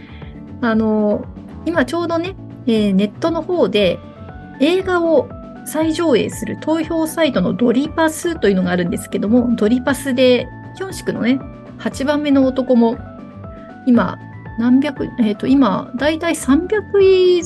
[0.61, 1.24] あの、
[1.66, 3.99] 今ちょうどね、えー、ネットの方で
[4.61, 5.29] 映画を
[5.69, 11.39] 再上映する投票サイトのドリパスというのがあるんですけども、ドリパスでヒョンシクのね、
[11.79, 12.99] 8番目の男も、
[13.87, 14.19] 今、
[14.59, 17.43] 何百、えっ、ー、と、今、だいたい300位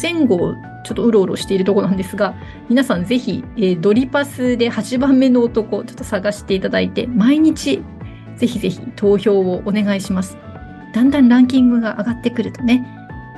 [0.00, 2.34] 前後、ちょっとうろうろしているところなんですが、
[2.68, 7.82] 皆さんぜひ、えー、ドリパスで8番目の男、ちょっと探していただいて、毎日
[8.36, 10.36] ぜひぜひ投票をお願いします。
[10.92, 12.86] だんだんランキングが上がってくるとね、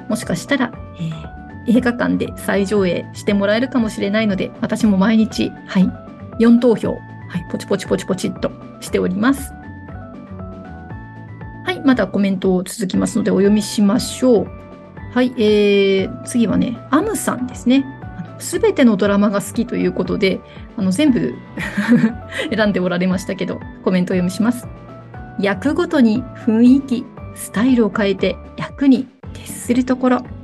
[0.08, 5.90] もしかしたら、えー、映画館で再上映してもらえるかもしれないので、私も毎日、はい、
[6.38, 6.96] 4投票、は
[7.38, 8.50] い、ポチポチポチポチっと
[8.80, 9.52] しております。
[11.64, 14.46] はい、まだコメントを続きますのでお読みしましょう。
[15.12, 17.84] はい、えー、次はね、アムさんですね。
[18.38, 20.40] すべてのドラマが好きということで、
[20.76, 21.34] あの全部
[22.54, 24.68] 選んでおられましたけど、コメントを読みします。
[25.40, 27.04] 役ごとに雰囲気、
[27.34, 30.35] スタイルを変えて役に徹するところ。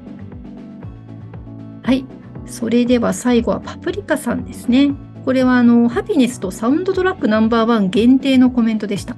[1.83, 2.05] はい。
[2.47, 4.95] それでは最後はパプリカさんですね。
[5.25, 9.17] これはあの、ハピネスとサウンドトラックナンバーワン限定のコメントでした。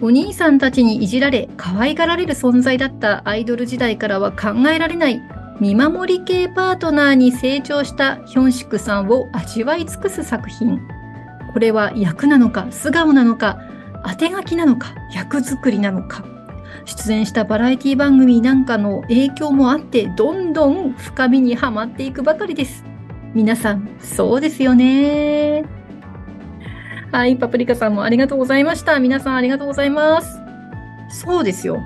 [0.00, 5.22] お兄さんたちにいじられ、可愛がられる存在だったアイドル時代からは考えられない、
[5.60, 10.78] 見守り系パートナーに成長したヒョンシクさんを味わい尽くす作品。
[11.52, 13.60] これは役なのか素顔なのか
[14.04, 16.24] 当て書きなのか、役作りなのか、
[16.84, 22.84] 出演したバラエティ番組なんかの影響もあって、どんどん深みにはまっていくばかりです。
[23.34, 25.64] 皆さん、そうですよね。
[27.10, 28.98] はい、パプリカさんもありがとうございました。
[29.00, 30.38] 皆さんありがとうございます。
[31.08, 31.80] そうですよ。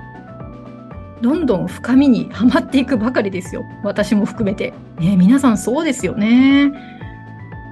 [1.21, 3.63] どんどん深みにはまっていくばかりですよ。
[3.83, 4.73] 私も含めて。
[4.99, 6.71] ね、皆さんそうですよね。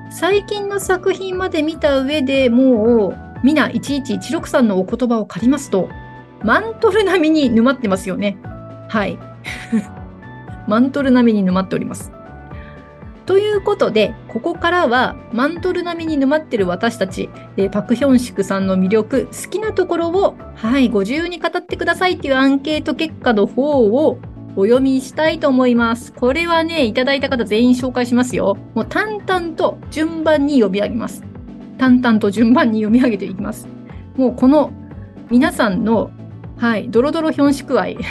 [0.10, 5.90] 最近の作品まで見た上でもうミナ1116さんのお言葉を借りますと、
[6.44, 8.38] マントル並みに沼ってますよね。
[8.90, 9.18] はい。
[10.68, 12.12] マントル並みに沼っております。
[13.26, 24.20] ということで、ここからはマントル並みに沼ってる私たち、えパクヒョンシクさんの魅力、好きなところを、はい、ご自由に語ってくださいっていうアンケート結果の方を
[24.56, 26.14] お読みしたいと思います。
[26.14, 28.58] これはね、いただいた方全員紹介しますよ。
[28.76, 31.22] もう淡々と順番に読み上げます。
[31.78, 33.68] 淡々と順番に読み上げていきます。
[34.16, 34.72] もうこの
[35.30, 36.12] 皆さんの、
[36.58, 37.95] はい、ドロドロヒョンシク愛。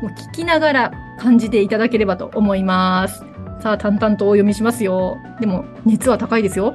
[0.00, 3.24] もう聞きながら感じていただければと思います。
[3.60, 5.18] さあ、淡々とお読みしますよ。
[5.40, 6.74] でも、熱は高いですよ。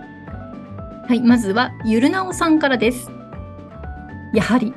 [1.08, 3.10] はい、まずは、ゆるなおさんからです。
[4.34, 4.74] やはり、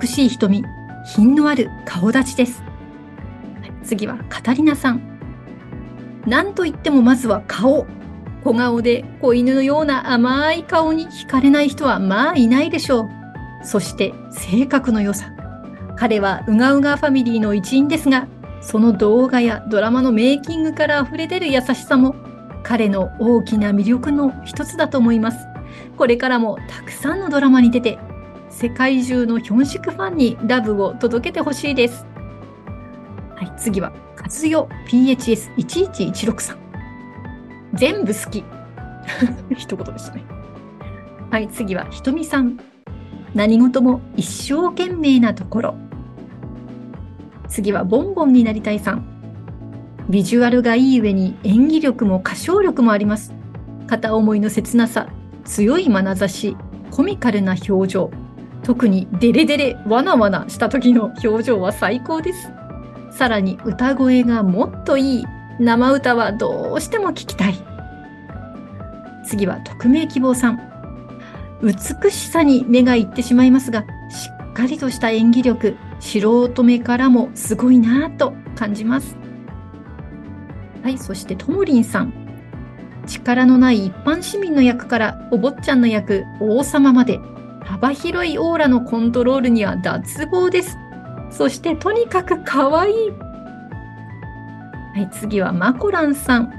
[0.00, 0.64] 美しい瞳、
[1.04, 2.62] 品のある顔立ちです。
[3.60, 5.00] はい次は、カタリナさん。
[6.26, 7.86] なんといってもまずは顔。
[8.42, 13.19] 小顔で子犬のような甘い顔に惹かれない人はまあいないでしょう。
[13.62, 15.32] そして、性格の良さ。
[15.96, 18.26] 彼はうがうがファミリーの一員ですが、
[18.60, 22.14] その動画やドラマのメイキングから溢れ出る優しさも、
[22.62, 25.46] 彼の大きな魅力の一つだと思います。
[25.96, 27.98] これからもたくさんのドラマに出て、
[28.48, 32.06] 世界中のヒョンシクファンにラブを届けてほしいです。
[33.36, 36.58] はい、次は、カズヨ PHS1116 さん。
[37.74, 38.44] 全部好き。
[39.56, 40.24] 一言ですね。
[41.30, 42.58] はい、次は、ひとみさん。
[43.34, 45.74] 何事も一生懸命なところ。
[47.48, 49.04] 次は、ボンボンになりたいさん。
[50.08, 53.32] ビジュアルがいい上に演技力も歌唱力もあります。
[53.86, 55.08] 片思いの切なさ、
[55.44, 56.56] 強い眼差し、
[56.90, 58.10] コミカルな表情。
[58.62, 62.52] 特にデレデレ、わなわなした時の表情は最高です。
[63.10, 65.24] さらに歌声がもっといい。
[65.58, 67.54] 生歌はどうしても聞きたい。
[69.26, 70.69] 次は匿名希望さん。
[71.62, 79.16] 美しさに目がいってしまいますが、しっかりとした演技力、素人目からもすごいなぁと感じます。
[80.82, 82.12] はい、そしてともりんさん。
[83.06, 87.20] 力のない一般市民の役からお坊ちゃんの役、王様まで、
[87.64, 90.78] 幅広いオーラのコントロールには脱帽です。
[91.30, 92.94] そしてとにかく可愛い。
[94.94, 96.52] はい、次はマコランさん。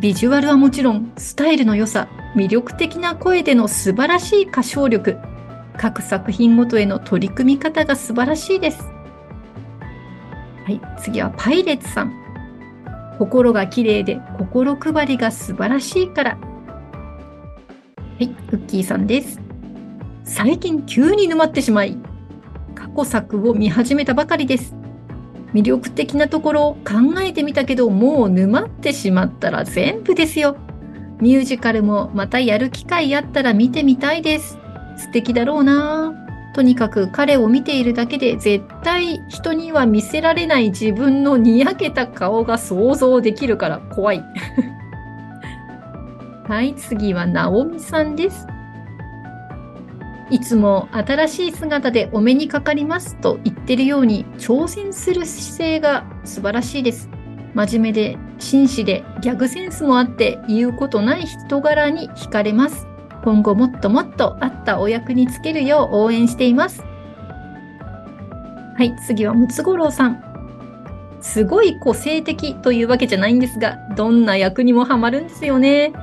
[0.00, 5.16] ビジュアルはもちろん、スタイルの良さ、魅力的な声での素晴らしい歌唱力、
[5.78, 8.82] 各作品ごとへの取り組み方が素晴らしいです。
[10.66, 12.12] はい、次はパイレーツさん。
[13.18, 16.30] 心が綺麗で心配りが素晴らしいから。
[16.32, 16.38] は
[18.18, 19.40] い、クッキーさんです。
[20.24, 21.96] 最近急に沼ってしまい、
[22.74, 24.76] 過去作を見始めたばかりです。
[25.54, 30.58] 魅力的なところを考えてみたけど、もう沼ってしまったら全部ですよ。
[31.20, 34.58] ミュージカルもまたやる機会あったら見てみたいです。
[34.96, 36.14] 素敵だろうな
[36.54, 44.24] とにかく彼を見ているだけで絶対人には見せられない自分のにやけた顔が想像できるから怖い。
[46.48, 48.46] はい、次はナオミさんです。
[50.30, 57.08] いつも新しい姿でお目にかかりますと言ってるように挑戦する姿勢が素晴らしいです。
[57.56, 62.86] 真面目で紳士でギャグセンスもあって言うことない人柄に惹かれます。
[63.24, 66.84] 今後もっともっとあったお役につけるよう応援しています。
[68.76, 70.22] はい、次はムツゴロウさん。
[71.22, 75.94] すごい個性的というわけじゃないんですが、どんな役にもハマるんですよね。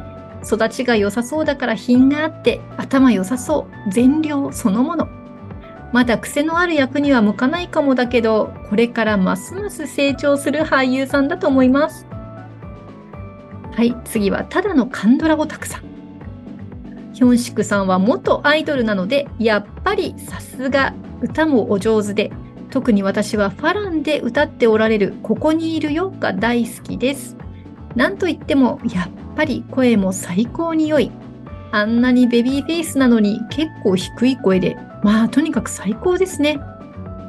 [0.43, 5.07] 育ちが良さそうだから品があって、頭良さそう、善良そのもの。
[5.93, 12.07] まだ癖のある役には向かないかもだけど、これからますます成長する俳優さんだと思います。
[13.71, 15.83] はい、次はただのカンドラオタクさん。
[17.13, 22.31] ヒョンシクさんは元アイドルなので、やっぱりさすが歌もお上手で、
[22.71, 27.37] 特に私はファランで歌っておられるここにいるよが大好きです。
[27.95, 31.11] なんといっても、やっぱり声も最高に良い。
[31.73, 36.59] あんなにベビーフェイスなのに結構低い声で、まあとにかく最高ですね。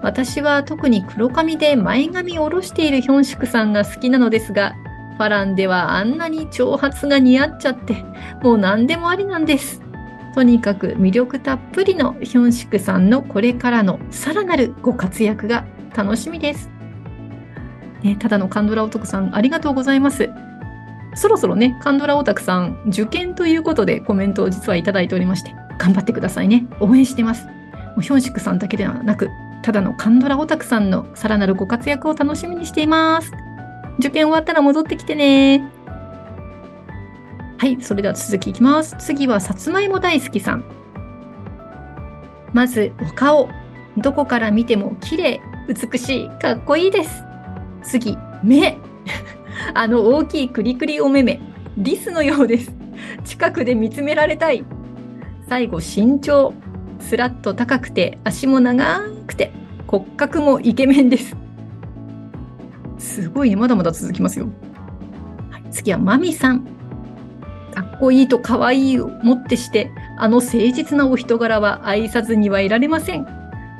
[0.03, 4.74] 私は特に黒髪で前髪を下ろしているヒョンシクさんが好きなのですが、
[5.16, 8.05] ファランではあんなに長髪が似合っちゃって、
[8.42, 9.80] もう何でもありなんです。
[10.34, 15.64] とにかく魅力たっぷりのヒョンシクさんのこれからのさらなるご活躍が
[15.97, 16.68] 楽しみです。
[18.03, 20.28] ね、ただのカンドラオタクさん、ありがとうございます。
[21.14, 26.66] そろそろね、カンドラオタクさん、受験ということでコメントを実はいただいておりまして、頑張ってくださいね。
[26.80, 27.46] 応援してます。
[27.46, 27.52] も
[27.98, 29.28] うヒョンシクさんだけではなく、
[29.62, 33.32] ただのカンドラオタクさんのさらなるご活躍を楽しみにしています。
[33.98, 35.70] 受験終わったら戻ってきてね。
[37.58, 38.96] はい、それでは続きいきます。
[38.98, 40.64] 次はさつまいも大好きさん。
[42.52, 43.48] まず、お顔。
[43.96, 47.24] どこから見ても綺麗、美しい、かっこいいです。
[47.82, 48.76] 次、目。
[49.74, 51.40] あの大きいクリクリお目目。
[51.76, 52.72] リスのようです。
[53.24, 54.64] 近くで見つめられたい。
[55.48, 56.55] 最後、身長。
[57.00, 59.52] スラッと高くて、足も長くて、
[59.86, 61.36] 骨格もイケメンです。
[62.98, 64.46] すごいね、まだまだ続きますよ。
[65.50, 66.64] はい、次はマミさん。
[67.74, 73.26] かっこいいとかわいいをもってして、あの誠実なお人柄は愛さずにはいられません。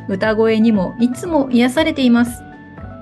[0.09, 2.43] 歌声にもいつも癒されています。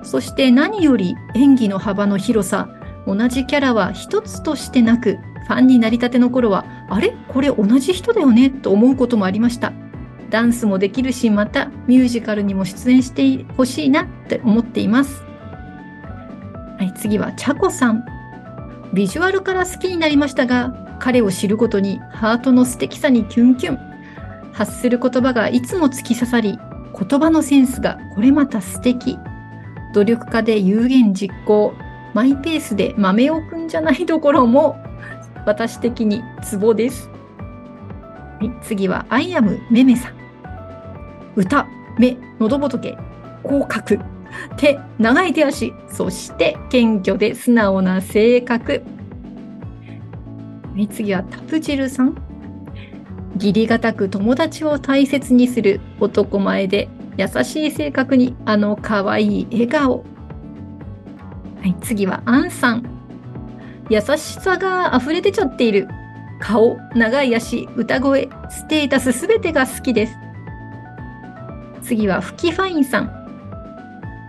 [0.03, 2.69] そして何より演技の幅の広さ、
[3.07, 7.15] 同じキャラは一つとしてなく、ファンになりたての頃は、あれ？
[7.27, 8.49] これ同じ人だよね？
[8.49, 9.73] と思うこともありました。
[10.29, 15.21] ダンスもできるし、またミュージカルにも出演してほしいなって思っています。
[16.77, 18.05] はい、次はチャコさん。
[18.93, 23.79] ビジュアルから好きになりましたが、彼を知ることにハートの素敵さにキュンキュン。
[24.53, 26.57] 発する言葉がいつも突き刺さり、
[26.97, 29.17] 言葉のセンスがこれまた素敵。
[29.93, 31.73] 努力家で有言実行。
[32.13, 34.77] マイペースで豆をくんじゃないところも
[35.45, 37.09] 私的にツボです。
[38.39, 40.13] はい、次はアイアムめめさん。
[41.35, 41.67] 歌、
[41.97, 42.95] 目、喉仏、
[43.41, 44.03] 口角、
[44.57, 48.83] 手、長い手足、そして謙虚で素直な性格。
[50.75, 52.15] はい、次はタプジルさん。
[53.35, 56.87] 義理がたく友達を大切にする男前で
[57.17, 60.03] 優しい性格にあの可愛い笑顔。
[61.61, 62.83] はい、次はアンさん。
[63.89, 65.87] 優しさが溢れ出ちゃっている。
[66.39, 70.17] 顔、長い足、歌声、ステータスすべてが好きです。
[71.81, 73.23] 次はフキファインさん。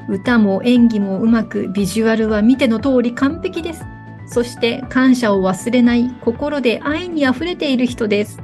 [0.09, 3.85] 歌も演技もうまく、ビジュアルは見ての通り完璧です。
[4.27, 8.41] そして感謝を忘れない心で愛に溢れている人です。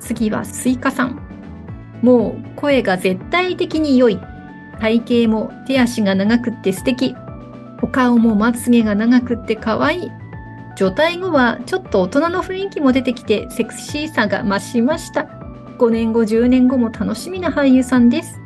[0.00, 1.27] 次はスイカさん。
[2.02, 4.18] もう声が絶対的に良い。
[4.80, 7.16] 体型も手足が長くって素敵。
[7.82, 10.10] お顔もまつげが長くって可愛い。
[10.76, 15.22] 除隊後はちょっと大人の雰囲気も出てきてセクシーさが増しました。
[15.78, 18.40] 5年後、10年後も楽しみな俳優さんです。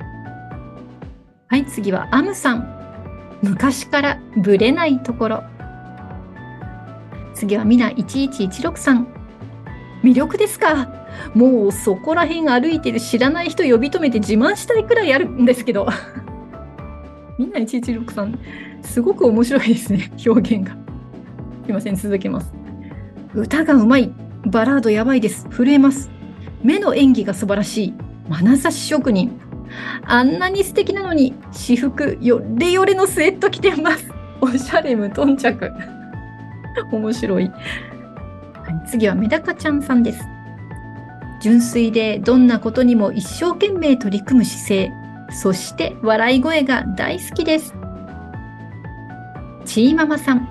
[1.49, 2.67] はい、次はアムさん。
[3.43, 5.43] 昔からブレないところ。
[7.35, 9.12] 次はみな1116さん。
[10.03, 10.89] 魅力ですか？
[11.35, 15.87] もうそこら辺歩いてる知らない人呼び止めて自慢したいくらいあるんですけど。
[17.39, 18.39] みんな116さん、
[18.83, 20.77] すごく面白いですね、表現が。
[21.65, 22.53] すいません、続けます。
[23.35, 24.13] 歌がうまい。
[24.47, 25.47] バラードやばいです。
[25.51, 26.11] 震えます。
[26.63, 27.95] 目の演技が素晴らしい。
[28.29, 29.39] 眼差し職人。
[30.05, 34.11] あんなに素敵なのに、私服、よれよれのスウェット着てます。
[34.41, 35.71] おしゃれ無頓着。
[36.91, 37.51] 面白い。
[38.87, 40.25] 次はメダカちゃんさんです。
[41.41, 44.93] 純粋でどんなことにも一生懸命取り組む姿勢。
[45.31, 47.75] そして笑い声が大好きです。
[49.65, 50.49] チーママさん。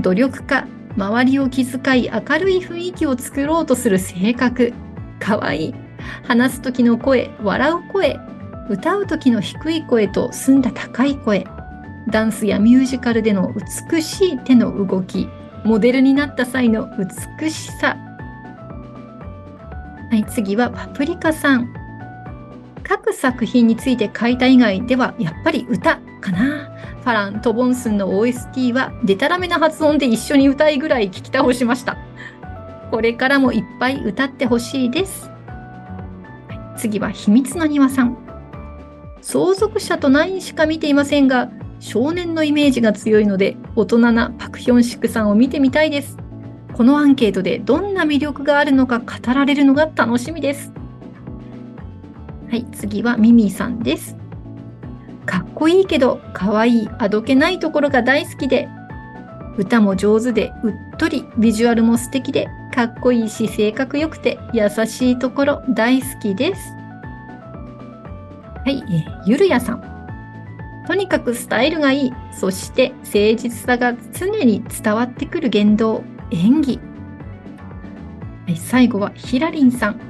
[0.00, 0.66] 努力家、
[0.96, 4.72] 周りを気遣い明るい雰囲気を作ろうとする性格。
[5.18, 5.74] かわいい。
[6.24, 8.18] 話す時の声、笑う声。
[8.70, 11.46] 歌う時の低い声と澄んだ高い声。
[12.08, 13.52] ダンスやミュージカルでの
[13.90, 15.28] 美しい手の動き。
[15.64, 16.88] モデルになった際の
[17.38, 17.96] 美しさ。
[20.10, 21.72] はい、次はパプリカさん。
[22.82, 26.70] 各作品について書いた以外ではやっぱり歌かな。
[27.02, 31.96] ファラン・トボンスンの OST はデタラメな発音で一緒に歌いぐらい聞き倒しました。
[32.90, 35.30] これからもいっぱい歌ってほしいです。
[36.76, 38.18] 次は秘密の庭さん。
[39.20, 41.48] 相続者とナインしか見ていませんが、
[41.82, 46.16] 少年のイメージが強いので、大人なパクヒョンシクさんを見てみたいです。
[46.72, 50.72] このアンケートでどんな魅力があるのか語られるのが楽しみです。
[52.48, 54.16] はい、次はミミさんです。
[55.26, 58.68] かっこいいけど、可愛い、あどけないところが大好きで、
[59.58, 66.60] 歌も上手で、うっとり、ビジュアルも素敵で、かっこいいし、性格良くて、優しいところ大好きです。
[68.64, 69.91] はい、えゆるやさん。
[70.86, 72.12] とにかくスタイルがいい。
[72.32, 76.80] そして誠実さが常に伝わってくる言動、演技。
[78.46, 80.00] はい、最後はヒラリンさん。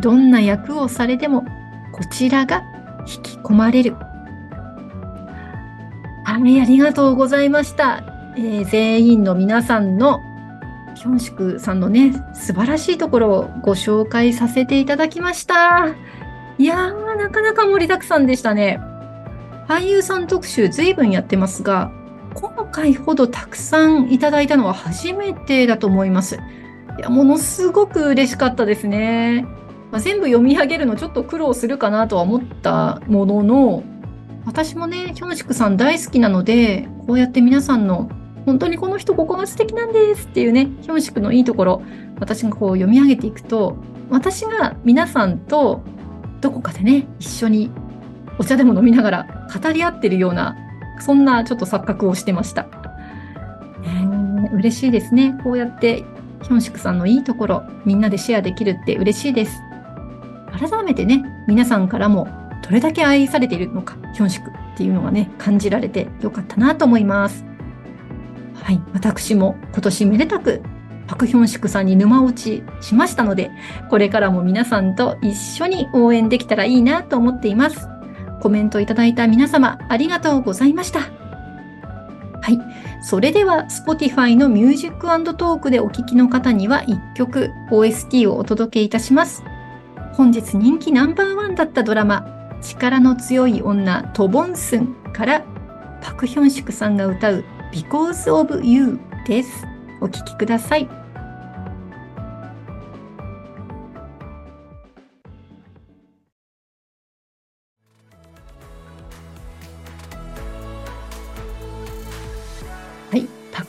[0.00, 1.44] どんな役をされても、
[1.92, 2.62] こちらが
[3.00, 3.94] 引き込まれる。
[6.24, 8.04] はい、ありがとうございました。
[8.36, 10.20] えー全員の皆さんの
[10.94, 15.88] ヒョンシクさんのね、素晴らしいところをご紹介させていただきました。
[16.58, 18.80] いやー、なかなか盛りだくさんでしたね。
[19.70, 21.92] 俳優さん特集随分やってますが、
[22.34, 26.40] 今回ほどたくさんいただいたのは初めてだと思います。
[26.98, 29.46] いや、ものすごく嬉しかったですね。
[29.92, 33.84] まあ、全部読み上げるのちょっと苦労するかなとは思ったものの、
[34.44, 38.10] 私もね、ヒョンシクさん大好きなので、こうやって皆さんの
[38.46, 41.82] 本当にこの人ここが素敵なんですっていうね、ヒョンシクのいいところ、
[42.18, 43.76] 私がこう読み上げていくと、
[44.08, 45.80] 私が皆さんと
[46.40, 47.70] どこかでね、一緒に
[48.40, 50.56] お茶でも飲みながら語り合ってるような、
[50.98, 52.66] そんなちょっと錯覚をしてました。
[53.84, 55.38] えー、嬉しいですね。
[55.44, 56.04] こうやって
[56.42, 59.60] ヒョンシクさんのいいところ、みんなでシェアできるって嬉しいです。
[60.58, 62.28] 改めてね、皆さんからも
[62.62, 67.44] どれだけ愛されているのか、ヒョンシクっていうのがね、感じられてよかったなと思います。
[68.54, 70.62] はい、私も今年めでたく
[71.06, 73.50] パクヒョンシクさんに沼落ちしましたので、
[73.90, 77.86] これからも皆さんと一緒に応援できたらいいなと思っています。
[78.40, 81.00] コメントいただいた皆様、ありがとうございました。
[81.00, 82.58] はい。
[83.02, 89.42] それでは、Spotify の Music Talk でお聴きの方には1曲 OST をお届けいたします。
[90.14, 92.26] 本日人気ナンバーワンだったドラマ、
[92.62, 95.44] 力の強い女トボンスンから
[96.02, 99.66] パクヒョンシクさんが歌う Because of You です。
[100.00, 100.99] お聴きください。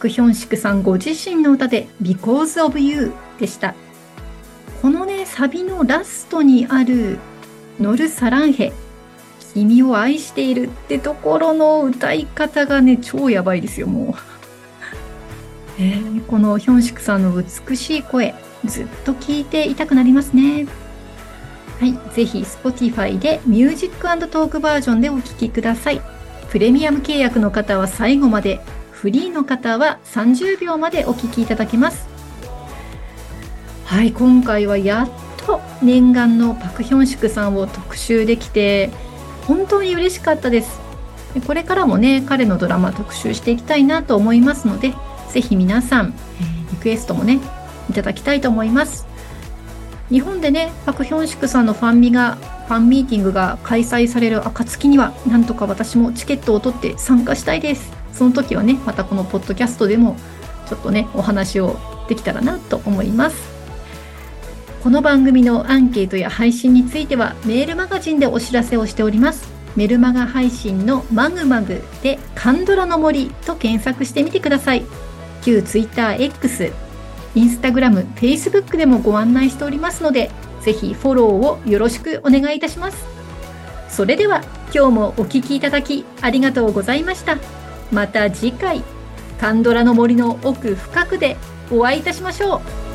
[0.02, 3.76] クヒョンシクさんご自身の歌で Because of You でした。
[4.82, 7.20] このね、サビのラストにある
[7.80, 8.74] ノルサランヘ、
[9.54, 14.22] 君を愛しているってところの歌い方がね、超やばいですよ、もう。
[15.78, 18.34] えー、このヒョンシクさんの美しい声、
[18.66, 20.66] ずっと聞いていたくなりますね。
[21.80, 26.02] はい、ぜひ Spotify でミュージックトークバージョンでお聴きください。
[26.50, 28.62] プレミアム契約の方は最後まで
[29.02, 32.08] フリーの方は30秒までお聞きいただけます。
[33.84, 35.10] はい、今回はやっ
[35.44, 38.92] と念願のパクヒョンシクさんを特集できて
[39.48, 40.80] 本当に嬉しかったです。
[41.48, 44.94] これからもね、彼のドラマ特集していきたいなと思いますので、
[45.32, 47.40] ぜひ皆さん、え、リクエストもね、
[47.90, 49.08] いただきたいと思います。
[50.12, 52.38] 日本でね、パクヒョンシクさんのファンミが、
[52.68, 58.01] ファンミーティングが開催される暁には、なんとか私もチケットを取って参加したいです。
[58.14, 60.16] その時はねまたこのポッドキャストでも
[60.68, 63.52] ちょっとねお話をできたらなと思います。
[64.84, 69.48] この番組のアンケートや配信についてはメールマガジンでお知らせをしております。
[69.76, 74.84] メルマガ配信のマグマグでカンドラの森と検索してみてください。
[75.44, 76.74] 旧 TwitterX
[77.36, 80.30] インスタグラム、Facebook でもご案内しておりますので
[80.62, 83.06] ぜひフォローをよろしくお願いいたします。
[83.88, 84.42] それでは
[84.74, 87.61] 今日もお聴きいただきありがとうございました。
[87.92, 88.84] また次回
[89.40, 91.36] カンドラの森の奥深くで
[91.72, 92.91] お会いいたしましょう。